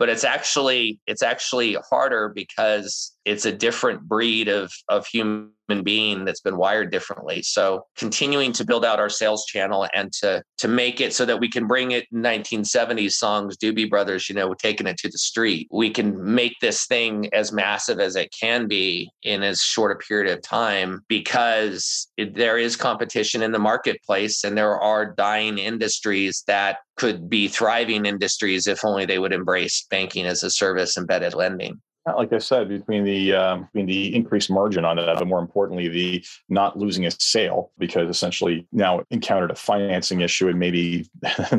but 0.00 0.08
it's 0.08 0.24
actually 0.24 0.98
it's 1.06 1.22
actually 1.22 1.76
harder 1.88 2.30
because 2.30 3.14
it's 3.24 3.44
a 3.44 3.52
different 3.52 4.02
breed 4.02 4.48
of 4.48 4.72
of 4.88 5.06
human 5.06 5.50
being 5.84 6.24
that's 6.24 6.40
been 6.40 6.56
wired 6.56 6.90
differently. 6.90 7.42
So 7.42 7.86
continuing 7.96 8.52
to 8.54 8.64
build 8.64 8.84
out 8.84 8.98
our 8.98 9.08
sales 9.08 9.44
channel 9.44 9.86
and 9.94 10.12
to 10.14 10.42
to 10.58 10.68
make 10.68 11.00
it 11.00 11.12
so 11.14 11.24
that 11.24 11.38
we 11.38 11.48
can 11.48 11.66
bring 11.66 11.92
it 11.92 12.06
1970s 12.12 13.12
songs 13.12 13.56
doobie 13.56 13.88
brothers 13.88 14.28
you 14.28 14.34
know 14.34 14.54
taking 14.54 14.86
it 14.86 14.96
to 14.98 15.08
the 15.08 15.18
street. 15.18 15.68
We 15.70 15.90
can 15.90 16.34
make 16.34 16.54
this 16.60 16.86
thing 16.86 17.28
as 17.32 17.52
massive 17.52 18.00
as 18.00 18.16
it 18.16 18.34
can 18.38 18.66
be 18.66 19.10
in 19.22 19.42
as 19.42 19.60
short 19.60 19.92
a 19.92 20.04
period 20.04 20.32
of 20.32 20.42
time 20.42 21.02
because 21.08 22.08
it, 22.16 22.34
there 22.34 22.58
is 22.58 22.74
competition 22.76 23.42
in 23.42 23.52
the 23.52 23.58
marketplace 23.58 24.44
and 24.44 24.56
there 24.56 24.78
are 24.80 25.14
dying 25.14 25.58
industries 25.58 26.42
that 26.46 26.78
could 26.96 27.30
be 27.30 27.48
thriving 27.48 28.04
industries 28.06 28.66
if 28.66 28.84
only 28.84 29.06
they 29.06 29.18
would 29.18 29.32
embrace 29.32 29.86
banking 29.90 30.26
as 30.26 30.42
a 30.42 30.50
service 30.50 30.96
embedded 30.96 31.34
lending 31.34 31.80
like 32.06 32.32
I 32.32 32.38
said, 32.38 32.68
between 32.68 33.04
the 33.04 33.34
um, 33.34 33.64
between 33.64 33.86
the 33.86 34.14
increased 34.14 34.50
margin 34.50 34.84
on 34.84 34.96
that, 34.96 35.18
but 35.18 35.26
more 35.26 35.38
importantly, 35.38 35.88
the 35.88 36.24
not 36.48 36.78
losing 36.78 37.06
a 37.06 37.10
sale 37.10 37.72
because 37.78 38.08
essentially 38.08 38.66
now 38.72 39.02
encountered 39.10 39.50
a 39.50 39.54
financing 39.54 40.20
issue 40.20 40.48
and 40.48 40.58
maybe 40.58 41.08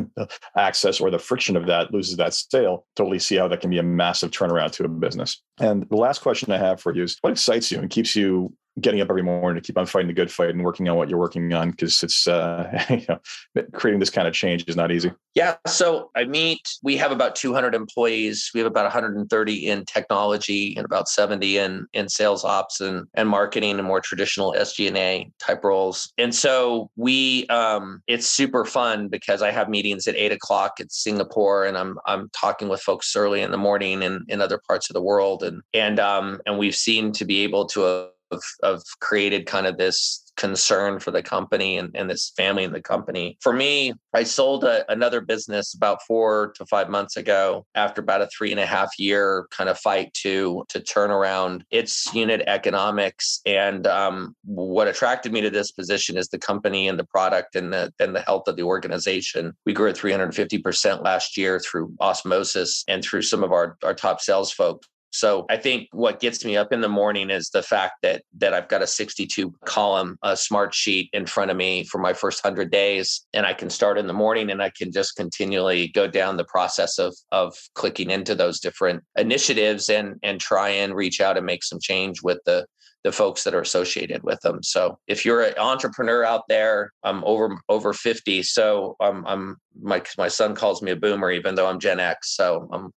access 0.56 1.00
or 1.00 1.10
the 1.10 1.18
friction 1.18 1.56
of 1.56 1.66
that 1.66 1.92
loses 1.92 2.16
that 2.16 2.34
sale. 2.34 2.86
Totally 2.96 3.18
see 3.18 3.36
how 3.36 3.48
that 3.48 3.60
can 3.60 3.70
be 3.70 3.78
a 3.78 3.82
massive 3.82 4.30
turnaround 4.30 4.72
to 4.72 4.84
a 4.84 4.88
business. 4.88 5.40
And 5.60 5.88
the 5.88 5.96
last 5.96 6.20
question 6.22 6.52
I 6.52 6.58
have 6.58 6.80
for 6.80 6.94
you 6.94 7.04
is, 7.04 7.18
what 7.20 7.30
excites 7.30 7.70
you 7.70 7.78
and 7.78 7.90
keeps 7.90 8.16
you 8.16 8.52
getting 8.80 9.00
up 9.00 9.10
every 9.10 9.22
morning 9.22 9.60
to 9.60 9.66
keep 9.66 9.76
on 9.76 9.86
fighting 9.86 10.08
the 10.08 10.14
good 10.14 10.30
fight 10.30 10.50
and 10.50 10.64
working 10.64 10.88
on 10.88 10.96
what 10.96 11.08
you're 11.08 11.18
working 11.18 11.52
on 11.52 11.70
because 11.70 12.02
it's 12.02 12.26
uh, 12.26 12.84
you 12.90 13.04
know 13.08 13.64
creating 13.72 14.00
this 14.00 14.10
kind 14.10 14.26
of 14.26 14.34
change 14.34 14.64
is 14.66 14.76
not 14.76 14.90
easy. 14.90 15.12
Yeah 15.34 15.56
so 15.66 16.10
i 16.14 16.24
meet 16.24 16.60
we 16.82 16.96
have 16.96 17.12
about 17.12 17.34
200 17.34 17.74
employees. 17.74 18.50
We 18.54 18.60
have 18.60 18.66
about 18.66 18.84
130 18.84 19.66
in 19.66 19.84
technology 19.84 20.74
and 20.76 20.84
about 20.84 21.08
70 21.08 21.58
in 21.58 21.86
in 21.92 22.08
sales 22.08 22.44
ops 22.44 22.80
and 22.80 23.06
and 23.14 23.28
marketing 23.28 23.78
and 23.78 23.86
more 23.86 24.00
traditional 24.00 24.54
sg&a 24.58 25.30
type 25.38 25.64
roles. 25.64 26.12
And 26.18 26.34
so 26.34 26.90
we 26.96 27.46
um 27.48 28.02
it's 28.06 28.26
super 28.26 28.64
fun 28.64 29.08
because 29.08 29.42
i 29.42 29.50
have 29.50 29.68
meetings 29.68 30.06
at 30.06 30.16
eight 30.16 30.32
o'clock 30.32 30.80
at 30.80 30.92
singapore 30.92 31.64
and 31.64 31.76
i'm 31.76 31.98
i'm 32.06 32.30
talking 32.30 32.68
with 32.68 32.80
folks 32.80 33.14
early 33.16 33.42
in 33.42 33.50
the 33.50 33.56
morning 33.56 34.02
and 34.02 34.24
in 34.28 34.40
other 34.40 34.60
parts 34.66 34.90
of 34.90 34.94
the 34.94 35.02
world. 35.02 35.42
And 35.42 35.62
and 35.74 35.98
um 36.00 36.40
and 36.46 36.58
we've 36.58 36.76
seen 36.76 37.12
to 37.12 37.24
be 37.24 37.40
able 37.40 37.66
to 37.66 37.84
uh, 37.84 38.06
of, 38.32 38.42
of 38.62 38.82
created 39.00 39.46
kind 39.46 39.66
of 39.66 39.78
this 39.78 40.22
concern 40.36 40.98
for 40.98 41.10
the 41.10 41.22
company 41.22 41.78
and, 41.78 41.94
and 41.94 42.08
this 42.08 42.32
family 42.36 42.64
in 42.64 42.72
the 42.72 42.80
company. 42.80 43.36
For 43.40 43.52
me, 43.52 43.92
I 44.14 44.24
sold 44.24 44.64
a, 44.64 44.90
another 44.90 45.20
business 45.20 45.74
about 45.74 46.02
four 46.06 46.52
to 46.56 46.66
five 46.66 46.88
months 46.88 47.16
ago 47.16 47.66
after 47.74 48.00
about 48.00 48.22
a 48.22 48.28
three 48.28 48.50
and 48.50 48.60
a 48.60 48.66
half 48.66 48.98
year 48.98 49.46
kind 49.50 49.68
of 49.68 49.78
fight 49.78 50.12
to 50.14 50.64
to 50.68 50.80
turn 50.80 51.10
around 51.10 51.64
its 51.70 52.12
unit 52.14 52.42
economics. 52.46 53.40
And 53.46 53.86
um, 53.86 54.34
what 54.44 54.88
attracted 54.88 55.32
me 55.32 55.40
to 55.42 55.50
this 55.50 55.72
position 55.72 56.16
is 56.16 56.28
the 56.28 56.38
company 56.38 56.88
and 56.88 56.98
the 56.98 57.04
product 57.04 57.54
and 57.54 57.72
the 57.72 57.92
and 58.00 58.14
the 58.14 58.22
health 58.22 58.48
of 58.48 58.56
the 58.56 58.62
organization. 58.62 59.52
We 59.66 59.72
grew 59.72 59.90
at 59.90 59.96
350% 59.96 61.02
last 61.02 61.36
year 61.36 61.60
through 61.60 61.94
osmosis 62.00 62.84
and 62.88 63.02
through 63.02 63.22
some 63.22 63.44
of 63.44 63.52
our, 63.52 63.76
our 63.82 63.94
top 63.94 64.20
sales 64.20 64.52
folks 64.52 64.88
so 65.12 65.44
I 65.50 65.58
think 65.58 65.88
what 65.92 66.20
gets 66.20 66.44
me 66.44 66.56
up 66.56 66.72
in 66.72 66.80
the 66.80 66.88
morning 66.88 67.28
is 67.30 67.50
the 67.50 67.62
fact 67.62 67.96
that 68.02 68.22
that 68.38 68.54
I've 68.54 68.68
got 68.68 68.82
a 68.82 68.86
62 68.86 69.54
column 69.64 70.16
a 70.22 70.36
smart 70.36 70.74
sheet 70.74 71.10
in 71.12 71.26
front 71.26 71.50
of 71.50 71.56
me 71.56 71.84
for 71.84 71.98
my 71.98 72.14
first 72.14 72.42
100 72.42 72.70
days 72.70 73.26
and 73.34 73.44
I 73.44 73.52
can 73.52 73.68
start 73.68 73.98
in 73.98 74.06
the 74.06 74.14
morning 74.14 74.50
and 74.50 74.62
I 74.62 74.70
can 74.70 74.90
just 74.90 75.14
continually 75.16 75.88
go 75.88 76.06
down 76.08 76.36
the 76.36 76.44
process 76.44 76.98
of 76.98 77.14
of 77.30 77.54
clicking 77.74 78.10
into 78.10 78.34
those 78.34 78.58
different 78.58 79.04
initiatives 79.16 79.90
and 79.90 80.18
and 80.22 80.40
try 80.40 80.70
and 80.70 80.94
reach 80.94 81.20
out 81.20 81.36
and 81.36 81.44
make 81.44 81.62
some 81.62 81.78
change 81.80 82.22
with 82.22 82.38
the 82.46 82.66
the 83.04 83.12
folks 83.12 83.42
that 83.44 83.54
are 83.54 83.60
associated 83.60 84.22
with 84.22 84.40
them. 84.42 84.62
So 84.62 84.98
if 85.08 85.24
you're 85.24 85.42
an 85.42 85.58
entrepreneur 85.58 86.24
out 86.24 86.46
there, 86.48 86.92
I'm 87.02 87.24
over 87.24 87.58
over 87.68 87.92
50. 87.92 88.42
So 88.44 88.96
I'm 89.00 89.26
I'm 89.26 89.56
my 89.80 90.02
my 90.16 90.28
son 90.28 90.54
calls 90.54 90.82
me 90.82 90.92
a 90.92 90.96
boomer, 90.96 91.30
even 91.30 91.54
though 91.54 91.66
I'm 91.66 91.80
Gen 91.80 92.00
X. 92.00 92.36
So 92.36 92.68
I'm 92.72 92.92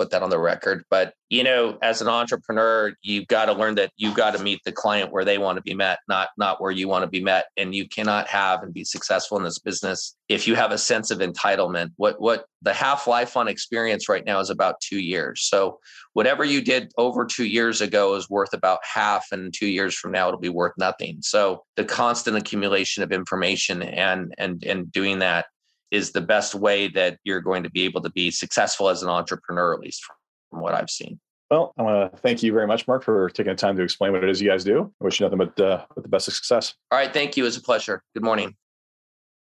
put 0.00 0.10
that 0.10 0.22
on 0.22 0.30
the 0.30 0.38
record. 0.38 0.82
But, 0.88 1.12
you 1.28 1.44
know, 1.44 1.76
as 1.82 2.00
an 2.00 2.08
entrepreneur, 2.08 2.94
you've 3.02 3.26
got 3.26 3.46
to 3.46 3.52
learn 3.52 3.74
that 3.74 3.90
you've 3.96 4.14
got 4.14 4.34
to 4.34 4.42
meet 4.42 4.60
the 4.64 4.72
client 4.72 5.12
where 5.12 5.26
they 5.26 5.36
want 5.36 5.56
to 5.56 5.62
be 5.62 5.74
met, 5.74 5.98
not 6.08 6.30
not 6.38 6.58
where 6.60 6.70
you 6.70 6.88
want 6.88 7.02
to 7.02 7.10
be 7.10 7.22
met. 7.22 7.46
And 7.58 7.74
you 7.74 7.86
cannot 7.86 8.26
have 8.28 8.62
and 8.62 8.72
be 8.72 8.84
successful 8.84 9.36
in 9.36 9.44
this 9.44 9.58
business 9.58 10.16
if 10.30 10.48
you 10.48 10.54
have 10.54 10.72
a 10.72 10.78
sense 10.78 11.10
of 11.10 11.18
entitlement. 11.18 11.90
What 11.96 12.18
what 12.18 12.46
the 12.62 12.72
half-life 12.72 13.36
on 13.36 13.46
experience 13.46 14.08
right 14.08 14.24
now 14.24 14.40
is 14.40 14.48
about 14.48 14.80
two 14.80 15.00
years. 15.00 15.42
So 15.42 15.78
whatever 16.14 16.44
you 16.44 16.62
did 16.62 16.92
over 16.96 17.26
two 17.26 17.46
years 17.46 17.82
ago 17.82 18.14
is 18.14 18.30
worth 18.30 18.54
about 18.54 18.80
half, 18.82 19.26
and 19.32 19.52
two 19.52 19.68
years 19.68 19.94
from 19.94 20.12
now 20.12 20.28
it'll 20.28 20.40
be 20.40 20.48
worth 20.48 20.72
nothing. 20.78 21.18
So 21.20 21.62
the 21.76 21.84
constant 21.84 22.38
accumulation 22.38 23.02
of 23.02 23.12
information 23.12 23.82
and 23.82 24.34
and 24.38 24.64
and 24.64 24.90
doing 24.90 25.18
that 25.18 25.46
is 25.90 26.12
the 26.12 26.20
best 26.20 26.54
way 26.54 26.88
that 26.88 27.18
you're 27.24 27.40
going 27.40 27.62
to 27.62 27.70
be 27.70 27.82
able 27.82 28.00
to 28.02 28.10
be 28.10 28.30
successful 28.30 28.88
as 28.88 29.02
an 29.02 29.08
entrepreneur, 29.08 29.74
at 29.74 29.80
least 29.80 30.04
from 30.04 30.60
what 30.60 30.74
I've 30.74 30.90
seen. 30.90 31.20
Well, 31.50 31.74
I 31.76 31.82
want 31.82 32.12
to 32.12 32.18
thank 32.18 32.42
you 32.44 32.52
very 32.52 32.66
much, 32.66 32.86
Mark, 32.86 33.02
for 33.02 33.28
taking 33.30 33.52
the 33.52 33.56
time 33.56 33.76
to 33.76 33.82
explain 33.82 34.12
what 34.12 34.22
it 34.22 34.30
is 34.30 34.40
you 34.40 34.48
guys 34.48 34.62
do. 34.62 34.92
I 35.00 35.04
wish 35.04 35.18
you 35.18 35.26
nothing 35.26 35.38
but, 35.38 35.60
uh, 35.60 35.84
but 35.94 36.04
the 36.04 36.08
best 36.08 36.28
of 36.28 36.34
success. 36.34 36.74
All 36.92 36.98
right. 36.98 37.12
Thank 37.12 37.36
you. 37.36 37.42
It 37.42 37.46
was 37.46 37.56
a 37.56 37.62
pleasure. 37.62 38.02
Good 38.14 38.22
morning. 38.22 38.54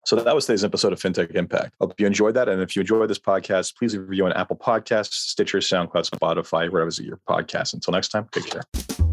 So 0.06 0.18
that 0.18 0.36
was 0.36 0.46
today's 0.46 0.66
episode 0.66 0.92
of 0.92 1.00
FinTech 1.00 1.32
Impact. 1.36 1.76
I 1.80 1.86
Hope 1.86 1.94
you 1.98 2.08
enjoyed 2.08 2.34
that. 2.34 2.50
And 2.50 2.62
if 2.62 2.76
you 2.76 2.82
enjoyed 2.82 3.10
this 3.10 3.20
podcast, 3.20 3.78
please 3.78 3.96
review 3.98 4.26
on 4.26 4.34
Apple 4.34 4.58
Podcasts, 4.58 5.14
Stitcher, 5.14 5.60
SoundCloud, 5.60 6.10
Spotify, 6.10 6.70
wherever 6.70 6.92
your 7.02 7.20
podcast. 7.30 7.74
Until 7.74 7.94
next 7.94 8.10
time, 8.10 8.28
take 8.32 8.48
care. 8.48 9.13